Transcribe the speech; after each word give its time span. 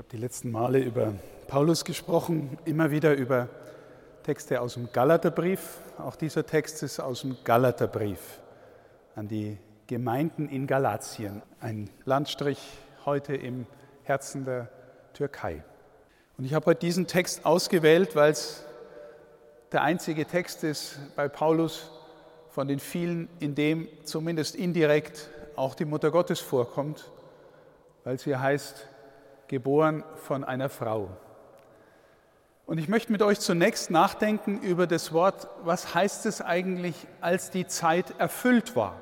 habe 0.00 0.08
die 0.12 0.16
letzten 0.16 0.50
Male 0.50 0.78
über 0.78 1.12
Paulus 1.46 1.84
gesprochen, 1.84 2.56
immer 2.64 2.90
wieder 2.90 3.12
über 3.12 3.50
Texte 4.22 4.58
aus 4.62 4.72
dem 4.72 4.90
Galaterbrief. 4.90 5.60
Auch 5.98 6.16
dieser 6.16 6.46
Text 6.46 6.82
ist 6.82 7.00
aus 7.00 7.20
dem 7.20 7.36
Galaterbrief 7.44 8.40
an 9.14 9.28
die 9.28 9.58
Gemeinden 9.88 10.48
in 10.48 10.66
Galatien, 10.66 11.42
ein 11.60 11.90
Landstrich 12.06 12.58
heute 13.04 13.36
im 13.36 13.66
Herzen 14.04 14.46
der 14.46 14.70
Türkei. 15.12 15.62
Und 16.38 16.46
ich 16.46 16.54
habe 16.54 16.64
heute 16.64 16.80
diesen 16.80 17.06
Text 17.06 17.44
ausgewählt, 17.44 18.16
weil 18.16 18.32
es 18.32 18.64
der 19.70 19.82
einzige 19.82 20.24
Text 20.24 20.64
ist 20.64 20.98
bei 21.14 21.28
Paulus 21.28 21.90
von 22.48 22.68
den 22.68 22.78
vielen, 22.78 23.28
in 23.38 23.54
dem 23.54 23.86
zumindest 24.04 24.56
indirekt 24.56 25.28
auch 25.56 25.74
die 25.74 25.84
Mutter 25.84 26.10
Gottes 26.10 26.40
vorkommt, 26.40 27.10
weil 28.04 28.14
es 28.14 28.24
hier 28.24 28.40
heißt, 28.40 28.88
geboren 29.50 30.04
von 30.14 30.44
einer 30.44 30.68
Frau. 30.68 31.10
Und 32.66 32.78
ich 32.78 32.88
möchte 32.88 33.10
mit 33.10 33.20
euch 33.20 33.40
zunächst 33.40 33.90
nachdenken 33.90 34.60
über 34.60 34.86
das 34.86 35.12
Wort, 35.12 35.48
was 35.64 35.92
heißt 35.92 36.24
es 36.26 36.40
eigentlich, 36.40 36.94
als 37.20 37.50
die 37.50 37.66
Zeit 37.66 38.14
erfüllt 38.20 38.76
war. 38.76 39.00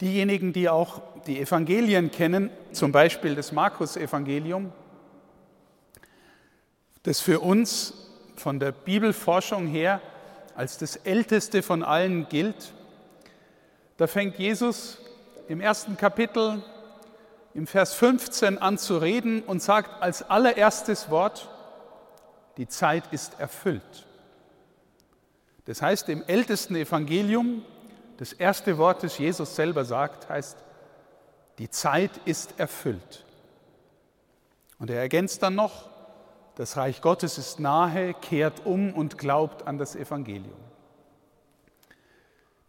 Diejenigen, 0.00 0.54
die 0.54 0.70
auch 0.70 1.02
die 1.26 1.38
Evangelien 1.38 2.10
kennen, 2.10 2.48
zum 2.72 2.90
Beispiel 2.90 3.34
das 3.34 3.52
Markus-Evangelium, 3.52 4.72
das 7.02 7.20
für 7.20 7.40
uns 7.40 7.92
von 8.36 8.58
der 8.58 8.72
Bibelforschung 8.72 9.66
her 9.66 10.00
als 10.54 10.78
das 10.78 10.96
älteste 10.96 11.62
von 11.62 11.82
allen 11.82 12.30
gilt, 12.30 12.72
da 13.98 14.06
fängt 14.06 14.38
Jesus 14.38 15.02
im 15.48 15.60
ersten 15.60 15.98
Kapitel 15.98 16.62
im 17.56 17.66
Vers 17.66 17.94
15 17.94 18.58
an 18.58 18.76
zu 18.76 18.98
reden 18.98 19.40
und 19.42 19.62
sagt 19.62 20.02
als 20.02 20.22
allererstes 20.22 21.08
Wort, 21.08 21.48
die 22.58 22.68
Zeit 22.68 23.04
ist 23.12 23.40
erfüllt. 23.40 24.06
Das 25.64 25.80
heißt, 25.80 26.10
im 26.10 26.22
ältesten 26.26 26.76
Evangelium, 26.76 27.64
das 28.18 28.34
erste 28.34 28.76
Wort, 28.76 29.02
das 29.02 29.16
Jesus 29.16 29.56
selber 29.56 29.86
sagt, 29.86 30.28
heißt, 30.28 30.58
die 31.56 31.70
Zeit 31.70 32.10
ist 32.26 32.60
erfüllt. 32.60 33.24
Und 34.78 34.90
er 34.90 35.00
ergänzt 35.00 35.42
dann 35.42 35.54
noch, 35.54 35.88
das 36.56 36.76
Reich 36.76 37.00
Gottes 37.00 37.38
ist 37.38 37.58
nahe, 37.58 38.12
kehrt 38.12 38.66
um 38.66 38.92
und 38.92 39.16
glaubt 39.16 39.66
an 39.66 39.78
das 39.78 39.96
Evangelium. 39.96 40.58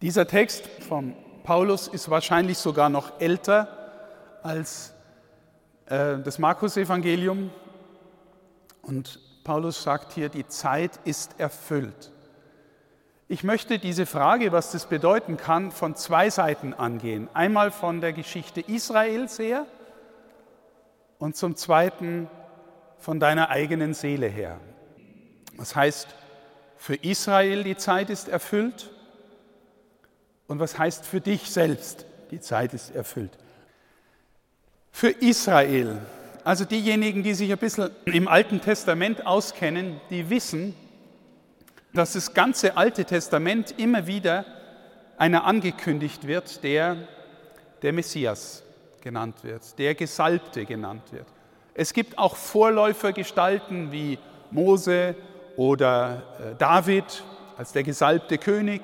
Dieser 0.02 0.28
Text 0.28 0.66
von 0.88 1.14
Paulus 1.44 1.90
ist 1.90 2.09
wahrscheinlich 2.09 2.58
sogar 2.58 2.88
noch 2.88 3.19
älter 3.19 3.77
als 4.48 4.94
äh, 5.88 6.17
das 6.20 6.40
Markus-Evangelium. 6.40 7.52
Und 8.81 9.20
Paulus 9.44 9.84
sagt 9.84 10.14
hier, 10.14 10.30
die 10.30 10.48
Zeit 10.48 11.00
ist 11.03 11.40
erfüllt. 11.40 12.12
Ich 13.28 13.44
möchte 13.44 13.78
diese 13.78 14.06
Frage, 14.06 14.53
was 14.53 14.72
das 14.72 14.86
bedeuten 14.86 15.36
kann, 15.36 15.72
von 15.72 15.95
zwei 15.95 16.30
Seiten 16.30 16.73
angehen. 16.73 17.30
Einmal 17.34 17.72
von 17.72 18.00
der 18.00 18.14
Geschichte 18.14 18.62
Israels 18.62 19.38
her 19.38 19.66
und 21.20 21.36
zum 21.36 21.58
Zweiten 21.58 22.30
von 23.00 23.20
deiner 23.20 23.50
eigenen 23.50 23.94
Seele 23.94 24.28
her. 24.28 24.62
Was 25.58 25.75
heißt, 25.75 26.08
für 26.78 26.95
Israel 26.95 27.64
die 27.66 27.75
Zeit 27.75 28.09
ist 28.09 28.30
erfüllt 28.30 28.92
und 30.48 30.59
was 30.59 30.80
heißt 30.80 31.06
für 31.06 31.20
dich 31.20 31.52
selbst, 31.52 32.06
die 32.31 32.40
Zeit 32.40 32.73
ist 32.73 32.95
erfüllt 32.95 33.38
für 34.98 35.09
Israel. 35.09 36.02
Also 36.44 36.66
diejenigen, 36.66 37.22
die 37.22 37.36
sich 37.36 37.52
ein 37.52 37.59
bisschen 37.59 37.92
im 38.06 38.28
Alten 38.28 38.62
Testament 38.62 39.28
auskennen, 39.28 40.02
die 40.09 40.28
wissen, 40.31 40.73
dass 41.94 42.14
das 42.14 42.34
ganze 42.34 42.78
Alte 42.78 43.06
Testament 43.06 43.75
immer 43.78 44.08
wieder 44.08 44.44
einer 45.19 45.44
angekündigt 45.44 46.25
wird, 46.25 46.63
der 46.63 46.97
der 47.84 47.94
Messias 47.94 48.63
genannt 49.00 49.44
wird, 49.44 49.78
der 49.78 49.94
Gesalbte 49.94 50.66
genannt 50.66 51.03
wird. 51.12 51.28
Es 51.75 51.94
gibt 51.94 52.18
auch 52.18 52.35
Vorläufergestalten 52.35 53.91
wie 53.91 54.18
Mose 54.50 55.14
oder 55.58 56.24
äh, 56.40 56.56
David 56.56 57.24
als 57.56 57.72
der 57.72 57.84
gesalbte 57.84 58.40
König 58.40 58.81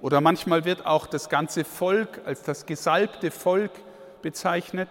oder 0.00 0.22
manchmal 0.22 0.64
wird 0.64 0.86
auch 0.86 1.06
das 1.06 1.28
ganze 1.28 1.64
Volk 1.64 2.22
als 2.24 2.44
das 2.44 2.64
gesalbte 2.64 3.30
Volk 3.30 3.72
bezeichnet. 4.22 4.88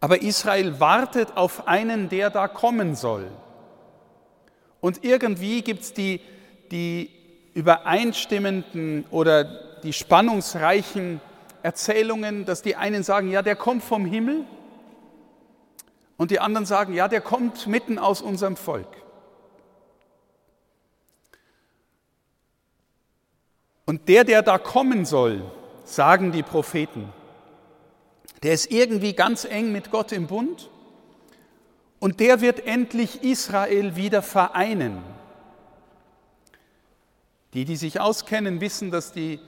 Aber 0.00 0.22
Israel 0.22 0.80
wartet 0.80 1.36
auf 1.36 1.68
einen, 1.68 2.08
der 2.08 2.30
da 2.30 2.48
kommen 2.48 2.94
soll. 2.94 3.30
Und 4.80 5.04
irgendwie 5.04 5.60
gibt 5.60 5.82
es 5.82 5.92
die, 5.92 6.20
die 6.70 7.10
übereinstimmenden 7.52 9.04
oder 9.10 9.44
die 9.82 9.92
spannungsreichen 9.92 11.20
Erzählungen, 11.62 12.46
dass 12.46 12.62
die 12.62 12.76
einen 12.76 13.02
sagen, 13.02 13.30
ja, 13.30 13.42
der 13.42 13.56
kommt 13.56 13.84
vom 13.84 14.06
Himmel 14.06 14.44
und 16.16 16.30
die 16.30 16.40
anderen 16.40 16.64
sagen, 16.64 16.94
ja, 16.94 17.08
der 17.08 17.20
kommt 17.20 17.66
mitten 17.66 17.98
aus 17.98 18.22
unserem 18.22 18.56
Volk. 18.56 18.88
Und 23.84 24.08
der, 24.08 24.24
der 24.24 24.42
da 24.42 24.56
kommen 24.56 25.04
soll, 25.04 25.42
sagen 25.84 26.32
die 26.32 26.42
Propheten, 26.42 27.12
der 28.42 28.54
ist 28.54 28.70
irgendwie 28.70 29.12
ganz 29.12 29.44
eng 29.44 29.72
mit 29.72 29.90
Gott 29.90 30.12
im 30.12 30.26
Bund 30.26 30.70
und 31.98 32.20
der 32.20 32.40
wird 32.40 32.66
endlich 32.66 33.22
Israel 33.22 33.96
wieder 33.96 34.22
vereinen. 34.22 35.02
Die, 37.52 37.64
die 37.64 37.76
sich 37.76 38.00
auskennen, 38.00 38.60
wissen, 38.60 38.90
dass 38.90 39.12
die 39.12 39.40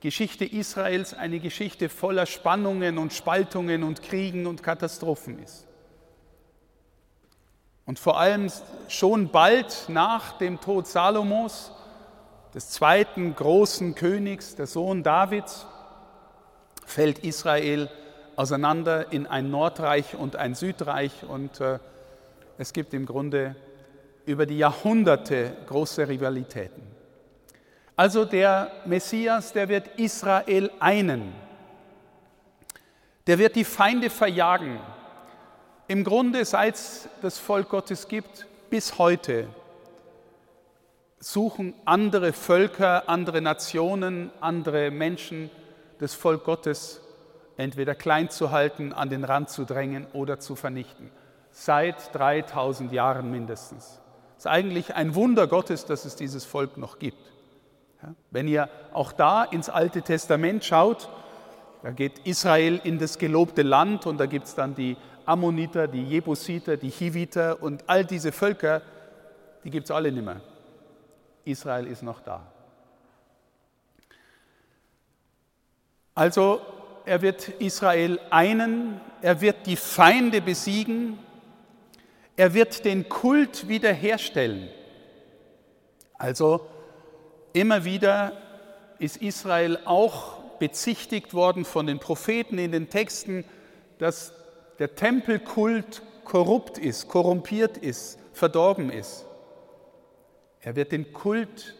Geschichte 0.00 0.44
Israels 0.44 1.14
eine 1.14 1.40
Geschichte 1.40 1.88
voller 1.88 2.26
Spannungen 2.26 2.98
und 2.98 3.12
Spaltungen 3.12 3.82
und 3.82 4.02
Kriegen 4.02 4.46
und 4.46 4.62
Katastrophen 4.62 5.42
ist. 5.42 5.66
Und 7.86 7.98
vor 7.98 8.20
allem 8.20 8.50
schon 8.88 9.30
bald 9.30 9.86
nach 9.88 10.38
dem 10.38 10.60
Tod 10.60 10.86
Salomos, 10.86 11.72
des 12.54 12.70
zweiten 12.70 13.34
großen 13.34 13.94
Königs, 13.94 14.54
der 14.54 14.66
Sohn 14.66 15.02
Davids, 15.02 15.66
fällt 16.86 17.18
Israel 17.20 17.90
auseinander 18.36 19.12
in 19.12 19.26
ein 19.26 19.50
Nordreich 19.50 20.14
und 20.14 20.36
ein 20.36 20.54
Südreich 20.54 21.24
und 21.28 21.60
äh, 21.60 21.78
es 22.58 22.72
gibt 22.72 22.94
im 22.94 23.06
Grunde 23.06 23.56
über 24.26 24.46
die 24.46 24.58
Jahrhunderte 24.58 25.56
große 25.66 26.08
Rivalitäten. 26.08 26.82
Also 27.96 28.24
der 28.24 28.70
Messias, 28.86 29.52
der 29.52 29.68
wird 29.68 29.88
Israel 29.98 30.70
einen. 30.80 31.32
Der 33.26 33.38
wird 33.38 33.56
die 33.56 33.64
Feinde 33.64 34.10
verjagen. 34.10 34.80
Im 35.86 36.02
Grunde, 36.02 36.44
seit 36.44 36.74
es 36.74 37.08
das 37.22 37.38
Volk 37.38 37.68
Gottes 37.68 38.08
gibt, 38.08 38.46
bis 38.70 38.98
heute 38.98 39.48
suchen 41.20 41.74
andere 41.84 42.32
Völker, 42.32 43.08
andere 43.08 43.40
Nationen, 43.40 44.30
andere 44.40 44.90
Menschen 44.90 45.50
das 45.98 46.14
Volk 46.14 46.44
Gottes 46.44 47.00
entweder 47.56 47.94
klein 47.94 48.30
zu 48.30 48.50
halten, 48.50 48.92
an 48.92 49.10
den 49.10 49.24
Rand 49.24 49.50
zu 49.50 49.64
drängen 49.64 50.06
oder 50.12 50.40
zu 50.40 50.56
vernichten. 50.56 51.10
Seit 51.50 52.14
3000 52.14 52.92
Jahren 52.92 53.30
mindestens. 53.30 54.00
Es 54.36 54.44
ist 54.44 54.46
eigentlich 54.46 54.94
ein 54.94 55.14
Wunder 55.14 55.46
Gottes, 55.46 55.86
dass 55.86 56.04
es 56.04 56.16
dieses 56.16 56.44
Volk 56.44 56.76
noch 56.76 56.98
gibt. 56.98 57.32
Wenn 58.30 58.48
ihr 58.48 58.68
auch 58.92 59.12
da 59.12 59.44
ins 59.44 59.68
Alte 59.68 60.02
Testament 60.02 60.64
schaut, 60.64 61.08
da 61.82 61.90
geht 61.90 62.20
Israel 62.20 62.80
in 62.82 62.98
das 62.98 63.18
gelobte 63.18 63.62
Land 63.62 64.06
und 64.06 64.18
da 64.18 64.26
gibt 64.26 64.46
es 64.46 64.54
dann 64.54 64.74
die 64.74 64.96
Ammoniter, 65.26 65.86
die 65.86 66.02
Jebusiter, 66.02 66.76
die 66.76 66.90
Hiviter 66.90 67.62
und 67.62 67.84
all 67.86 68.04
diese 68.04 68.32
Völker, 68.32 68.82
die 69.62 69.70
gibt 69.70 69.84
es 69.84 69.90
alle 69.90 70.10
nicht 70.12 70.24
mehr. 70.24 70.40
Israel 71.44 71.86
ist 71.86 72.02
noch 72.02 72.20
da. 72.20 72.46
Also 76.14 76.60
er 77.04 77.22
wird 77.22 77.48
Israel 77.60 78.18
einen, 78.30 79.00
er 79.20 79.40
wird 79.40 79.66
die 79.66 79.76
Feinde 79.76 80.40
besiegen, 80.40 81.18
er 82.36 82.54
wird 82.54 82.84
den 82.84 83.08
Kult 83.08 83.68
wiederherstellen. 83.68 84.68
Also 86.14 86.66
immer 87.52 87.84
wieder 87.84 88.32
ist 88.98 89.18
Israel 89.18 89.78
auch 89.84 90.38
bezichtigt 90.58 91.34
worden 91.34 91.64
von 91.64 91.86
den 91.86 91.98
Propheten 91.98 92.58
in 92.58 92.72
den 92.72 92.88
Texten, 92.88 93.44
dass 93.98 94.32
der 94.78 94.94
Tempelkult 94.94 96.02
korrupt 96.24 96.78
ist, 96.78 97.08
korrumpiert 97.08 97.76
ist, 97.76 98.18
verdorben 98.32 98.90
ist. 98.90 99.26
Er 100.60 100.74
wird 100.76 100.92
den 100.92 101.12
Kult 101.12 101.74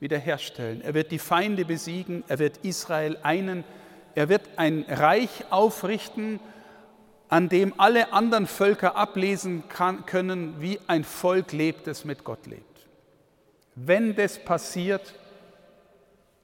wiederherstellen, 0.00 0.82
er 0.82 0.94
wird 0.94 1.12
die 1.12 1.18
Feinde 1.18 1.64
besiegen, 1.64 2.24
er 2.28 2.38
wird 2.38 2.58
Israel 2.58 3.16
einen, 3.22 3.64
er 4.14 4.28
wird 4.28 4.42
ein 4.56 4.84
Reich 4.88 5.44
aufrichten, 5.50 6.40
an 7.28 7.48
dem 7.48 7.78
alle 7.80 8.12
anderen 8.12 8.46
Völker 8.46 8.96
ablesen 8.96 9.68
kann, 9.68 10.06
können, 10.06 10.60
wie 10.60 10.78
ein 10.86 11.04
Volk 11.04 11.52
lebt, 11.52 11.86
das 11.86 12.04
mit 12.04 12.22
Gott 12.22 12.46
lebt. 12.46 12.86
Wenn 13.74 14.14
das 14.14 14.38
passiert, 14.38 15.14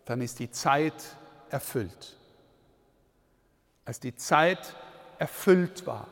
dann 0.04 0.20
ist 0.20 0.40
die 0.40 0.50
Zeit 0.50 0.94
erfüllt. 1.48 2.16
Als 3.84 4.00
die 4.00 4.16
Zeit 4.16 4.74
erfüllt 5.18 5.86
war, 5.86 6.08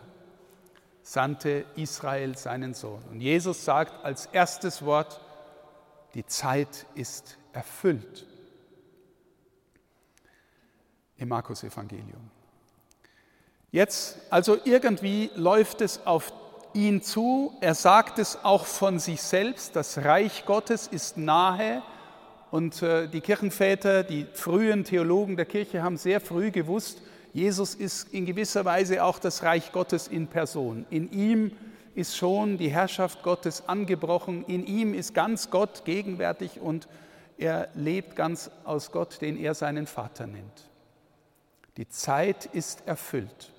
sandte 1.02 1.64
Israel 1.74 2.36
seinen 2.36 2.74
Sohn. 2.74 3.02
Und 3.10 3.20
Jesus 3.20 3.64
sagt 3.64 4.04
als 4.04 4.26
erstes 4.26 4.84
Wort, 4.84 5.20
die 6.14 6.26
Zeit 6.26 6.86
ist 6.94 7.38
erfüllt. 7.52 8.26
Im 11.18 11.28
Markus 11.28 11.64
Evangelium. 11.64 12.30
Jetzt, 13.70 14.18
also 14.30 14.56
irgendwie 14.64 15.30
läuft 15.34 15.82
es 15.82 16.06
auf 16.06 16.32
ihn 16.72 17.02
zu. 17.02 17.52
Er 17.60 17.74
sagt 17.74 18.18
es 18.18 18.38
auch 18.42 18.64
von 18.64 18.98
sich 18.98 19.20
selbst. 19.20 19.76
Das 19.76 19.98
Reich 19.98 20.46
Gottes 20.46 20.86
ist 20.86 21.18
nahe. 21.18 21.82
Und 22.50 22.82
äh, 22.82 23.08
die 23.08 23.20
Kirchenväter, 23.20 24.04
die 24.04 24.26
frühen 24.32 24.84
Theologen 24.84 25.36
der 25.36 25.44
Kirche 25.44 25.82
haben 25.82 25.98
sehr 25.98 26.20
früh 26.20 26.50
gewusst, 26.50 27.02
Jesus 27.34 27.74
ist 27.74 28.12
in 28.14 28.24
gewisser 28.24 28.64
Weise 28.64 29.04
auch 29.04 29.18
das 29.18 29.42
Reich 29.42 29.70
Gottes 29.70 30.08
in 30.08 30.28
Person. 30.28 30.86
In 30.88 31.12
ihm 31.12 31.52
ist 31.94 32.16
schon 32.16 32.56
die 32.56 32.70
Herrschaft 32.70 33.22
Gottes 33.22 33.68
angebrochen. 33.68 34.44
In 34.46 34.66
ihm 34.66 34.94
ist 34.94 35.14
ganz 35.14 35.50
Gott 35.50 35.84
gegenwärtig 35.84 36.60
und 36.60 36.88
er 37.36 37.68
lebt 37.74 38.16
ganz 38.16 38.50
aus 38.64 38.92
Gott, 38.92 39.20
den 39.20 39.36
er 39.38 39.54
seinen 39.54 39.86
Vater 39.86 40.26
nennt. 40.26 40.68
Die 41.78 41.88
Zeit 41.88 42.46
ist 42.46 42.88
erfüllt. 42.88 43.52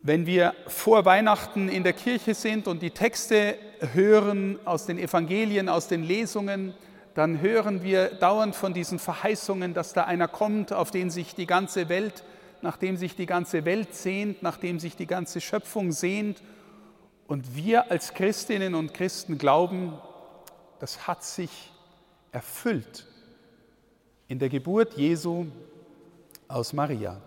Wenn 0.00 0.24
wir 0.24 0.54
vor 0.66 1.04
Weihnachten 1.04 1.68
in 1.68 1.84
der 1.84 1.92
Kirche 1.92 2.34
sind 2.34 2.66
und 2.66 2.80
die 2.80 2.90
Texte 2.90 3.58
hören 3.92 4.58
aus 4.64 4.86
den 4.86 4.98
Evangelien, 4.98 5.68
aus 5.68 5.88
den 5.88 6.04
Lesungen, 6.04 6.72
dann 7.12 7.42
hören 7.42 7.82
wir 7.82 8.14
dauernd 8.14 8.56
von 8.56 8.72
diesen 8.72 8.98
Verheißungen, 8.98 9.74
dass 9.74 9.92
da 9.92 10.04
einer 10.04 10.26
kommt, 10.26 10.72
auf 10.72 10.90
den 10.90 11.10
sich 11.10 11.34
die 11.34 11.46
ganze 11.46 11.90
Welt, 11.90 12.24
nach 12.62 12.78
dem 12.78 12.96
sich 12.96 13.14
die 13.14 13.26
ganze 13.26 13.66
Welt 13.66 13.94
sehnt, 13.94 14.42
nach 14.42 14.56
dem 14.56 14.80
sich 14.80 14.96
die 14.96 15.06
ganze 15.06 15.42
Schöpfung 15.42 15.92
sehnt. 15.92 16.42
Und 17.26 17.56
wir 17.56 17.90
als 17.90 18.14
Christinnen 18.14 18.74
und 18.74 18.94
Christen 18.94 19.36
glauben, 19.36 19.92
das 20.78 21.06
hat 21.06 21.24
sich 21.24 21.50
erfüllt 22.32 23.06
in 24.34 24.40
der 24.40 24.48
Geburt 24.48 24.94
Jesu 24.94 25.46
aus 26.48 26.72
Maria. 26.72 27.20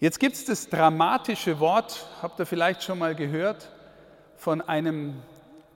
Jetzt 0.00 0.18
gibt 0.18 0.34
es 0.34 0.44
das 0.44 0.68
dramatische 0.68 1.60
Wort, 1.60 2.04
habt 2.20 2.40
ihr 2.40 2.46
vielleicht 2.46 2.82
schon 2.82 2.98
mal 2.98 3.14
gehört, 3.14 3.70
von 4.36 4.60
einem 4.60 5.22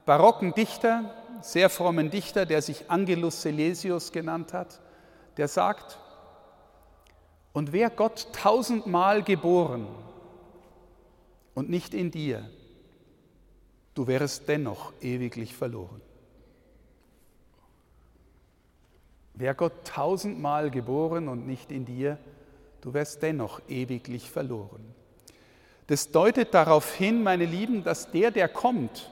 barocken 0.05 0.53
Dichter, 0.55 1.15
sehr 1.41 1.69
frommen 1.69 2.09
Dichter, 2.09 2.45
der 2.45 2.61
sich 2.61 2.91
Angelus 2.91 3.41
Silesius 3.41 4.11
genannt 4.11 4.51
hat, 4.51 4.81
der 5.37 5.47
sagt, 5.47 5.99
und 7.53 7.71
wer 7.71 7.89
Gott 7.89 8.33
tausendmal 8.33 9.23
geboren 9.23 9.87
und 11.53 11.69
nicht 11.69 11.93
in 11.93 12.11
dir, 12.11 12.49
du 13.93 14.05
wärest 14.05 14.49
dennoch 14.49 14.91
ewiglich 14.99 15.55
verloren. 15.55 16.01
Wer 19.39 19.53
Gott 19.53 19.85
tausendmal 19.85 20.69
geboren 20.69 21.29
und 21.29 21.47
nicht 21.47 21.71
in 21.71 21.85
dir, 21.85 22.17
du 22.81 22.93
wärst 22.93 23.23
dennoch 23.23 23.61
ewiglich 23.69 24.29
verloren. 24.29 24.93
Das 25.87 26.11
deutet 26.11 26.53
darauf 26.53 26.93
hin, 26.93 27.23
meine 27.23 27.45
Lieben, 27.45 27.85
dass 27.85 28.11
der, 28.11 28.31
der 28.31 28.49
kommt, 28.49 29.09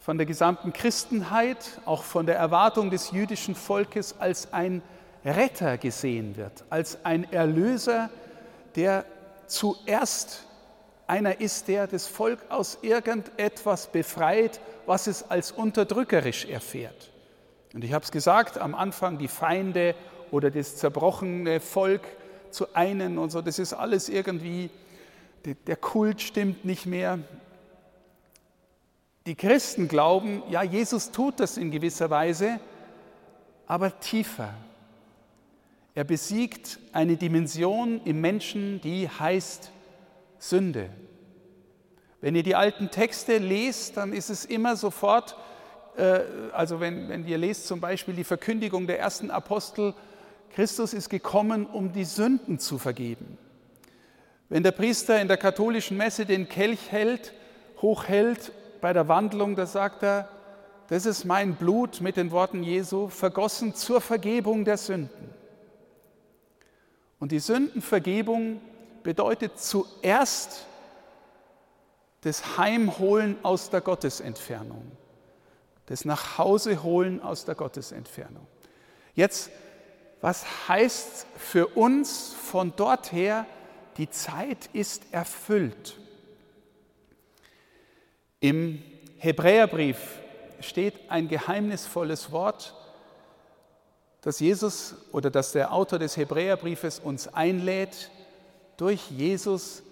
von 0.00 0.18
der 0.18 0.26
gesamten 0.26 0.74
Christenheit, 0.74 1.80
auch 1.86 2.02
von 2.02 2.26
der 2.26 2.36
Erwartung 2.36 2.90
des 2.90 3.10
jüdischen 3.10 3.54
Volkes 3.54 4.20
als 4.20 4.52
ein 4.52 4.82
Retter 5.24 5.78
gesehen 5.78 6.36
wird, 6.36 6.64
als 6.68 7.02
ein 7.06 7.32
Erlöser, 7.32 8.10
der 8.74 9.06
zuerst 9.46 10.44
einer 11.06 11.40
ist, 11.40 11.68
der 11.68 11.86
das 11.86 12.06
Volk 12.06 12.40
aus 12.50 12.80
irgendetwas 12.82 13.86
befreit, 13.86 14.60
was 14.84 15.06
es 15.06 15.30
als 15.30 15.52
unterdrückerisch 15.52 16.44
erfährt. 16.44 17.12
Und 17.74 17.84
ich 17.84 17.92
habe 17.92 18.04
es 18.04 18.10
gesagt, 18.10 18.58
am 18.58 18.74
Anfang 18.74 19.18
die 19.18 19.28
Feinde 19.28 19.94
oder 20.30 20.50
das 20.50 20.76
zerbrochene 20.76 21.60
Volk, 21.60 22.02
zu 22.50 22.74
einen 22.74 23.18
und 23.18 23.30
so. 23.30 23.42
Das 23.42 23.58
ist 23.58 23.74
alles 23.74 24.08
irgendwie, 24.08 24.70
der 25.44 25.76
Kult 25.76 26.22
stimmt 26.22 26.64
nicht 26.64 26.86
mehr. 26.86 27.18
Die 29.26 29.34
Christen 29.34 29.88
glauben, 29.88 30.42
ja, 30.50 30.62
Jesus 30.62 31.10
tut 31.10 31.40
das 31.40 31.56
in 31.56 31.70
gewisser 31.70 32.10
Weise, 32.10 32.60
aber 33.66 34.00
tiefer. 34.00 34.54
Er 35.94 36.04
besiegt 36.04 36.78
eine 36.92 37.16
Dimension 37.16 38.00
im 38.04 38.20
Menschen, 38.20 38.80
die 38.80 39.08
heißt 39.08 39.70
Sünde. 40.38 40.90
Wenn 42.20 42.34
ihr 42.34 42.42
die 42.42 42.54
alten 42.54 42.90
Texte 42.90 43.38
lest, 43.38 43.96
dann 43.96 44.12
ist 44.12 44.30
es 44.30 44.44
immer 44.44 44.76
sofort, 44.76 45.36
also 46.52 46.80
wenn, 46.80 47.08
wenn 47.08 47.26
ihr 47.26 47.38
lest 47.38 47.66
zum 47.66 47.80
Beispiel 47.80 48.14
die 48.14 48.24
Verkündigung 48.24 48.86
der 48.86 48.98
ersten 48.98 49.30
Apostel, 49.30 49.94
Christus 50.54 50.94
ist 50.94 51.08
gekommen, 51.08 51.66
um 51.66 51.92
die 51.92 52.04
Sünden 52.04 52.58
zu 52.58 52.78
vergeben. 52.78 53.38
Wenn 54.48 54.62
der 54.62 54.72
Priester 54.72 55.20
in 55.20 55.28
der 55.28 55.36
katholischen 55.36 55.96
Messe 55.96 56.24
den 56.24 56.48
Kelch 56.48 56.90
hält, 56.90 57.32
hochhält 57.82 58.52
bei 58.80 58.92
der 58.92 59.08
Wandlung, 59.08 59.56
da 59.56 59.66
sagt 59.66 60.02
er, 60.02 60.28
das 60.88 61.04
ist 61.04 61.24
mein 61.24 61.54
Blut 61.54 62.00
mit 62.00 62.16
den 62.16 62.30
Worten 62.30 62.62
Jesu, 62.62 63.08
vergossen 63.08 63.74
zur 63.74 64.00
Vergebung 64.00 64.64
der 64.64 64.76
Sünden. 64.76 65.34
Und 67.18 67.32
die 67.32 67.40
Sündenvergebung 67.40 68.60
bedeutet 69.02 69.58
zuerst 69.58 70.66
das 72.20 72.56
Heimholen 72.56 73.36
aus 73.42 73.70
der 73.70 73.80
Gottesentfernung, 73.80 74.82
das 75.86 76.04
Nachhauseholen 76.04 77.22
aus 77.22 77.44
der 77.44 77.54
Gottesentfernung. 77.54 78.46
Jetzt 79.14 79.50
was 80.20 80.68
heißt 80.68 81.26
für 81.36 81.68
uns 81.68 82.32
von 82.32 82.72
dort 82.76 83.12
her, 83.12 83.46
die 83.96 84.10
Zeit 84.10 84.70
ist 84.72 85.02
erfüllt. 85.12 85.98
Im 88.40 88.82
Hebräerbrief 89.18 89.98
steht 90.60 90.94
ein 91.10 91.28
geheimnisvolles 91.28 92.32
Wort, 92.32 92.74
das 94.20 94.40
Jesus 94.40 94.96
oder 95.12 95.30
das 95.30 95.52
der 95.52 95.72
Autor 95.72 95.98
des 95.98 96.16
Hebräerbriefes 96.16 96.98
uns 96.98 97.28
einlädt, 97.28 98.10
durch 98.76 99.10
Jesus 99.10 99.82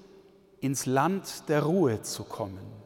ins 0.60 0.86
Land 0.86 1.48
der 1.48 1.62
Ruhe 1.62 2.02
zu 2.02 2.24
kommen. 2.24 2.83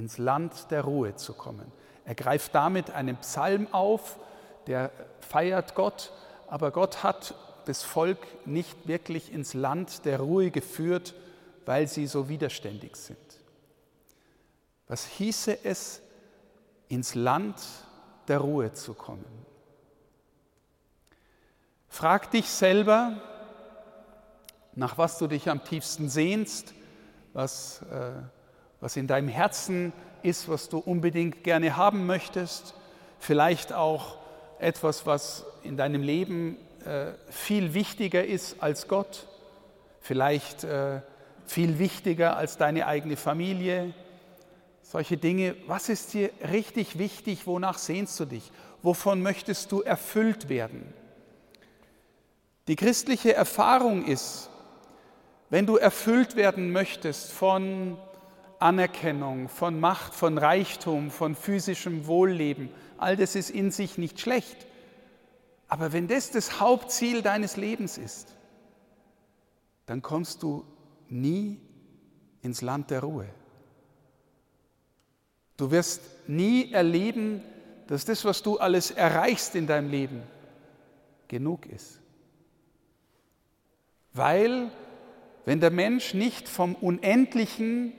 Ins 0.00 0.16
Land 0.16 0.70
der 0.70 0.84
Ruhe 0.84 1.14
zu 1.16 1.34
kommen. 1.34 1.70
Er 2.06 2.14
greift 2.14 2.54
damit 2.54 2.90
einen 2.90 3.18
Psalm 3.18 3.68
auf, 3.70 4.18
der 4.66 4.90
feiert 5.20 5.74
Gott, 5.74 6.10
aber 6.48 6.70
Gott 6.70 7.02
hat 7.02 7.34
das 7.66 7.82
Volk 7.82 8.18
nicht 8.46 8.88
wirklich 8.88 9.30
ins 9.30 9.52
Land 9.52 10.06
der 10.06 10.20
Ruhe 10.20 10.50
geführt, 10.50 11.14
weil 11.66 11.86
sie 11.86 12.06
so 12.06 12.30
widerständig 12.30 12.96
sind. 12.96 13.18
Was 14.88 15.04
hieße 15.04 15.66
es, 15.66 16.00
ins 16.88 17.14
Land 17.14 17.56
der 18.26 18.38
Ruhe 18.38 18.72
zu 18.72 18.94
kommen? 18.94 19.26
Frag 21.88 22.30
dich 22.30 22.48
selber, 22.48 23.20
nach 24.74 24.96
was 24.96 25.18
du 25.18 25.26
dich 25.26 25.50
am 25.50 25.62
tiefsten 25.62 26.08
sehnst, 26.08 26.72
was, 27.34 27.82
äh, 27.82 28.12
was 28.80 28.96
in 28.96 29.06
deinem 29.06 29.28
Herzen 29.28 29.92
ist, 30.22 30.48
was 30.48 30.68
du 30.68 30.78
unbedingt 30.78 31.44
gerne 31.44 31.76
haben 31.76 32.06
möchtest, 32.06 32.74
vielleicht 33.18 33.72
auch 33.72 34.16
etwas, 34.58 35.06
was 35.06 35.44
in 35.62 35.76
deinem 35.76 36.02
Leben 36.02 36.56
äh, 36.84 37.12
viel 37.30 37.74
wichtiger 37.74 38.24
ist 38.24 38.62
als 38.62 38.88
Gott, 38.88 39.26
vielleicht 40.00 40.64
äh, 40.64 41.00
viel 41.46 41.78
wichtiger 41.78 42.36
als 42.36 42.56
deine 42.56 42.86
eigene 42.86 43.16
Familie, 43.16 43.92
solche 44.82 45.16
Dinge. 45.16 45.56
Was 45.66 45.88
ist 45.88 46.14
dir 46.14 46.30
richtig 46.52 46.98
wichtig? 46.98 47.46
Wonach 47.46 47.78
sehnst 47.78 48.18
du 48.20 48.24
dich? 48.24 48.50
Wovon 48.82 49.22
möchtest 49.22 49.72
du 49.72 49.82
erfüllt 49.82 50.48
werden? 50.48 50.92
Die 52.68 52.76
christliche 52.76 53.34
Erfahrung 53.34 54.04
ist, 54.04 54.48
wenn 55.48 55.66
du 55.66 55.76
erfüllt 55.76 56.36
werden 56.36 56.70
möchtest 56.72 57.32
von 57.32 57.98
Anerkennung, 58.60 59.48
von 59.48 59.80
Macht, 59.80 60.14
von 60.14 60.38
Reichtum, 60.38 61.10
von 61.10 61.34
physischem 61.34 62.06
Wohlleben, 62.06 62.68
all 62.98 63.16
das 63.16 63.34
ist 63.34 63.50
in 63.50 63.70
sich 63.70 63.98
nicht 63.98 64.20
schlecht. 64.20 64.66
Aber 65.68 65.92
wenn 65.92 66.08
das 66.08 66.30
das 66.30 66.60
Hauptziel 66.60 67.22
deines 67.22 67.56
Lebens 67.56 67.96
ist, 67.96 68.34
dann 69.86 70.02
kommst 70.02 70.42
du 70.42 70.64
nie 71.08 71.60
ins 72.42 72.60
Land 72.60 72.90
der 72.90 73.00
Ruhe. 73.00 73.28
Du 75.56 75.70
wirst 75.70 76.00
nie 76.26 76.72
erleben, 76.72 77.42
dass 77.86 78.04
das, 78.04 78.24
was 78.24 78.42
du 78.42 78.58
alles 78.58 78.90
erreichst 78.90 79.54
in 79.54 79.66
deinem 79.66 79.90
Leben, 79.90 80.22
genug 81.28 81.66
ist. 81.66 82.00
Weil, 84.12 84.70
wenn 85.44 85.60
der 85.60 85.70
Mensch 85.70 86.14
nicht 86.14 86.48
vom 86.48 86.74
Unendlichen 86.74 87.92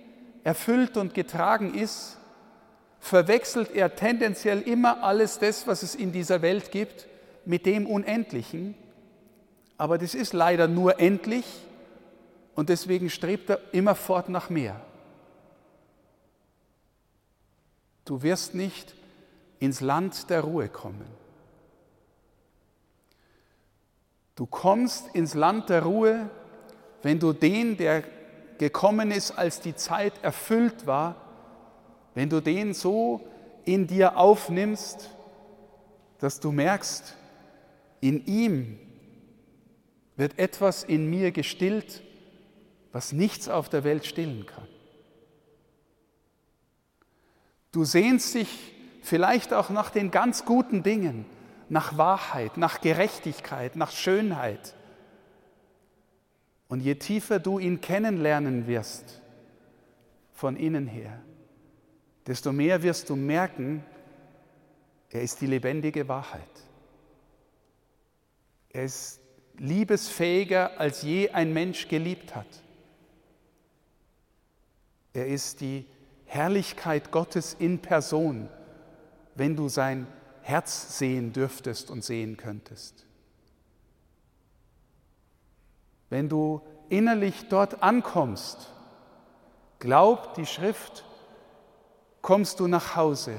erfüllt 0.44 0.98
und 0.98 1.14
getragen 1.14 1.74
ist, 1.74 2.18
verwechselt 3.00 3.72
er 3.72 3.96
tendenziell 3.96 4.62
immer 4.62 5.04
alles 5.04 5.40
das, 5.40 5.68
was 5.68 5.84
es 5.84 5.96
in 5.96 6.12
dieser 6.12 6.42
Welt 6.42 6.72
gibt, 6.72 7.08
mit 7.46 7.66
dem 7.66 7.88
Unendlichen. 7.88 8.76
Aber 9.78 9.98
das 9.98 10.14
ist 10.14 10.34
leider 10.34 10.68
nur 10.68 11.00
endlich 11.00 11.46
und 12.56 12.70
deswegen 12.70 13.10
strebt 13.10 13.50
er 13.50 13.60
immerfort 13.72 14.30
nach 14.30 14.50
mehr. 14.50 14.80
Du 18.06 18.22
wirst 18.22 18.54
nicht 18.56 18.96
ins 19.60 19.82
Land 19.82 20.30
der 20.30 20.42
Ruhe 20.42 20.70
kommen. 20.70 21.06
Du 24.36 24.46
kommst 24.46 25.14
ins 25.16 25.34
Land 25.34 25.70
der 25.70 25.84
Ruhe, 25.84 26.30
wenn 27.04 27.20
du 27.20 27.34
den, 27.34 27.78
der 27.78 28.04
gekommen 28.62 29.10
ist, 29.10 29.32
als 29.32 29.60
die 29.60 29.76
Zeit 29.76 30.14
erfüllt 30.24 30.86
war, 30.86 31.16
wenn 32.14 32.30
du 32.30 32.42
den 32.42 32.76
so 32.76 33.28
in 33.66 33.88
dir 33.88 34.18
aufnimmst, 34.18 35.10
dass 36.20 36.40
du 36.40 36.52
merkst, 36.52 37.18
in 38.02 38.24
ihm 38.28 38.78
wird 40.16 40.38
etwas 40.38 40.84
in 40.84 41.10
mir 41.10 41.32
gestillt, 41.32 42.04
was 42.92 43.14
nichts 43.14 43.50
auf 43.50 43.68
der 43.68 43.84
Welt 43.84 44.06
stillen 44.06 44.46
kann. 44.46 44.68
Du 47.72 47.84
sehnst 47.84 48.36
dich 48.36 48.76
vielleicht 49.02 49.54
auch 49.54 49.72
nach 49.72 49.90
den 49.90 50.12
ganz 50.12 50.46
guten 50.46 50.84
Dingen, 50.84 51.26
nach 51.68 51.98
Wahrheit, 51.98 52.58
nach 52.58 52.80
Gerechtigkeit, 52.80 53.76
nach 53.76 53.90
Schönheit. 53.90 54.76
Und 56.72 56.80
je 56.80 56.96
tiefer 56.96 57.40
du 57.40 57.60
ihn 57.60 57.82
kennenlernen 57.82 58.66
wirst, 58.66 59.20
von 60.32 60.56
innen 60.56 60.88
her, 60.88 61.22
desto 62.26 62.54
mehr 62.54 62.82
wirst 62.82 63.10
du 63.10 63.18
merken, 63.18 63.84
er 65.10 65.22
ist 65.22 65.42
die 65.42 65.48
lebendige 65.48 66.08
Wahrheit. 66.08 66.42
Er 68.70 68.86
ist 68.86 69.20
liebesfähiger, 69.58 70.80
als 70.80 71.02
je 71.02 71.32
ein 71.32 71.52
Mensch 71.52 71.90
geliebt 71.90 72.38
hat. 72.38 72.64
Er 75.12 75.28
ist 75.28 75.60
die 75.60 75.86
Herrlichkeit 76.24 77.12
Gottes 77.12 77.54
in 77.54 77.80
Person, 77.80 78.48
wenn 79.36 79.58
du 79.58 79.68
sein 79.68 80.08
Herz 80.42 80.98
sehen 80.98 81.34
dürftest 81.34 81.92
und 81.92 82.06
sehen 82.06 82.38
könntest. 82.38 83.06
Wenn 86.12 86.28
du 86.28 86.62
innerlich 86.90 87.48
dort 87.48 87.82
ankommst, 87.82 88.70
glaub 89.80 90.34
die 90.34 90.46
Schrift, 90.46 91.06
kommst 92.22 92.60
du 92.60 92.68
nach 92.68 92.98
Hause, 92.98 93.38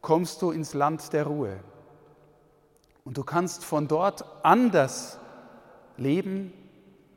kommst 0.00 0.40
du 0.42 0.52
ins 0.52 0.74
Land 0.74 1.12
der 1.12 1.26
Ruhe. 1.26 1.58
Und 3.04 3.18
du 3.18 3.24
kannst 3.24 3.64
von 3.64 3.88
dort 3.88 4.24
anders 4.44 5.18
leben, 5.96 6.52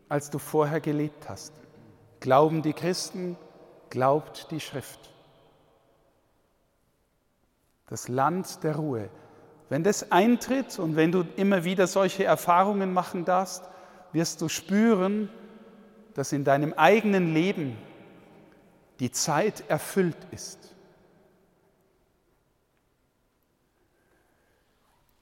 als 0.10 0.32
du 0.32 0.40
vorher 0.40 0.82
gelebt 0.82 1.30
hast. 1.30 1.54
Glauben 2.20 2.64
die 2.64 2.74
Christen, 2.74 3.38
glaubt 3.92 4.50
die 4.50 4.60
Schrift. 4.60 5.12
Das 7.86 8.08
Land 8.08 8.64
der 8.64 8.78
Ruhe. 8.78 9.10
Wenn 9.70 9.84
das 9.84 10.12
eintritt 10.12 10.80
und 10.80 10.96
wenn 10.96 11.12
du 11.12 11.24
immer 11.36 11.64
wieder 11.66 11.86
solche 11.86 12.24
Erfahrungen 12.24 12.94
machen 12.94 13.24
darfst, 13.24 13.70
wirst 14.14 14.42
du 14.42 14.50
spüren, 14.50 15.30
dass 16.14 16.32
in 16.32 16.44
deinem 16.44 16.74
eigenen 16.74 17.34
Leben 17.34 17.78
die 19.00 19.12
Zeit 19.12 19.64
erfüllt 19.70 20.18
ist. 20.32 20.76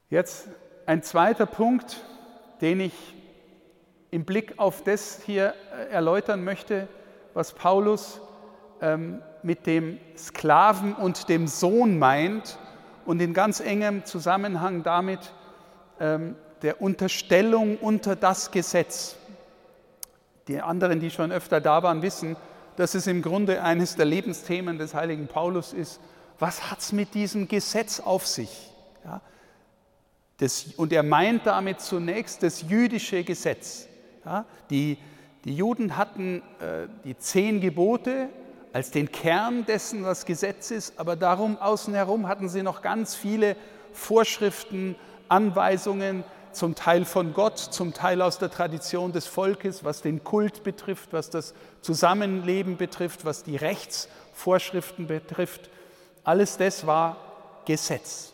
Jetzt 0.09 0.47
ein 0.85 1.03
zweiter 1.03 1.45
Punkt, 1.45 2.05
den 2.61 2.79
ich 2.79 2.93
im 4.11 4.23
Blick 4.23 4.57
auf 4.57 4.83
das 4.83 5.21
hier 5.25 5.53
äh, 5.73 5.89
erläutern 5.89 6.43
möchte, 6.43 6.87
was 7.33 7.51
Paulus 7.51 8.21
ähm, 8.81 9.21
mit 9.43 9.67
dem 9.67 9.99
Sklaven 10.17 10.93
und 10.93 11.27
dem 11.27 11.47
Sohn 11.47 11.99
meint 11.99 12.57
und 13.05 13.21
in 13.21 13.33
ganz 13.33 13.59
engem 13.59 14.05
Zusammenhang 14.05 14.83
damit 14.83 15.33
ähm, 15.99 16.35
der 16.62 16.81
Unterstellung 16.81 17.77
unter 17.77 18.15
das 18.15 18.51
Gesetz. 18.51 19.15
Die 20.47 20.62
anderen, 20.62 21.00
die 21.00 21.12
schon 21.12 21.31
öfter 21.31 21.59
da 21.62 21.83
waren, 21.83 22.01
wissen, 22.01 22.35
dass 22.75 22.93
es 22.93 23.07
im 23.07 23.21
Grunde 23.21 23.63
eines 23.63 23.95
der 23.95 24.05
Lebensthemen 24.05 24.77
des 24.77 24.93
heiligen 24.93 25.27
Paulus 25.27 25.74
ist. 25.74 26.00
Was 26.39 26.69
hat 26.69 26.79
es 26.79 26.91
mit 26.91 27.13
diesem 27.13 27.47
Gesetz 27.47 28.00
auf 28.00 28.27
sich? 28.27 28.71
Ja, 29.03 29.21
das, 30.38 30.65
und 30.75 30.91
er 30.91 31.03
meint 31.03 31.45
damit 31.45 31.79
zunächst 31.79 32.43
das 32.43 32.63
jüdische 32.63 33.24
Gesetz. 33.24 33.88
Ja, 34.25 34.45
die, 34.69 34.97
die 35.45 35.55
Juden 35.55 35.97
hatten 35.97 36.41
äh, 36.59 36.88
die 37.03 37.17
zehn 37.17 37.62
Gebote 37.62 38.29
als 38.74 38.91
den 38.91 39.09
Kern 39.12 39.65
dessen, 39.65 40.03
was 40.03 40.25
Gesetz 40.25 40.71
ist, 40.71 41.00
aber 41.00 41.15
darum 41.15 41.57
außen 41.57 41.93
herum 41.93 42.27
hatten 42.27 42.50
sie 42.50 42.62
noch 42.62 42.81
ganz 42.81 43.15
viele 43.15 43.55
Vorschriften, 43.93 44.95
Anweisungen, 45.29 46.25
zum 46.55 46.75
Teil 46.75 47.05
von 47.05 47.33
Gott, 47.33 47.59
zum 47.59 47.93
Teil 47.93 48.21
aus 48.21 48.38
der 48.39 48.50
Tradition 48.50 49.12
des 49.12 49.27
Volkes, 49.27 49.83
was 49.83 50.01
den 50.01 50.24
Kult 50.24 50.63
betrifft, 50.63 51.13
was 51.13 51.29
das 51.29 51.53
Zusammenleben 51.81 52.77
betrifft, 52.77 53.25
was 53.25 53.43
die 53.43 53.55
Rechtsvorschriften 53.55 55.07
betrifft. 55.07 55.69
Alles 56.24 56.57
das 56.57 56.88
war 56.88 57.17
Gesetz. 57.65 58.33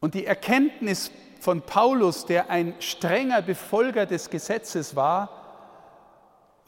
Und 0.00 0.14
die 0.14 0.26
Erkenntnis 0.26 1.10
von 1.40 1.62
Paulus, 1.62 2.26
der 2.26 2.50
ein 2.50 2.74
strenger 2.78 3.42
Befolger 3.42 4.06
des 4.06 4.30
Gesetzes 4.30 4.96
war, 4.96 5.30